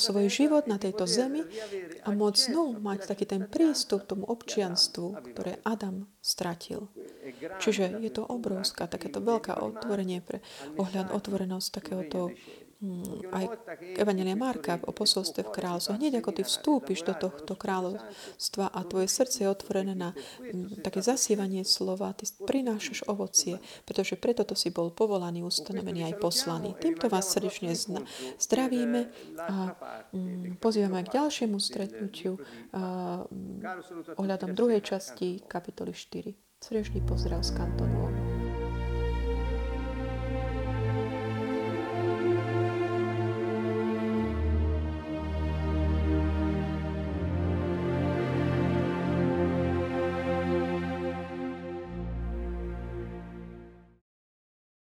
[0.00, 1.44] svoj život na tejto zemi
[2.04, 6.88] a môcť znovu mať taký ten prístup k tomu občianstvu, ktoré Adam stratil.
[7.60, 10.40] Čiže je to obrovská, takéto veľká otvorenie pre
[10.80, 12.32] ohľad, otvorenosť takéhoto
[13.30, 13.44] aj
[14.00, 16.00] Evangelia Marka o posolstve v kráľovstve.
[16.00, 21.04] Hneď ako ty vstúpiš do tohto kráľovstva a tvoje srdce je otvorené na mm, také
[21.04, 26.72] zasívanie slova, ty prinášaš ovocie, pretože preto to si bol povolaný, ustanovený aj poslaný.
[26.80, 27.76] Týmto vás srdečne
[28.40, 29.12] zdravíme
[29.44, 29.76] a
[30.16, 32.40] mm, pozývame k ďalšiemu stretnutiu
[34.16, 36.32] ohľadom druhej časti kapitoly 4.
[36.60, 38.29] Srdečný pozdrav z kantonu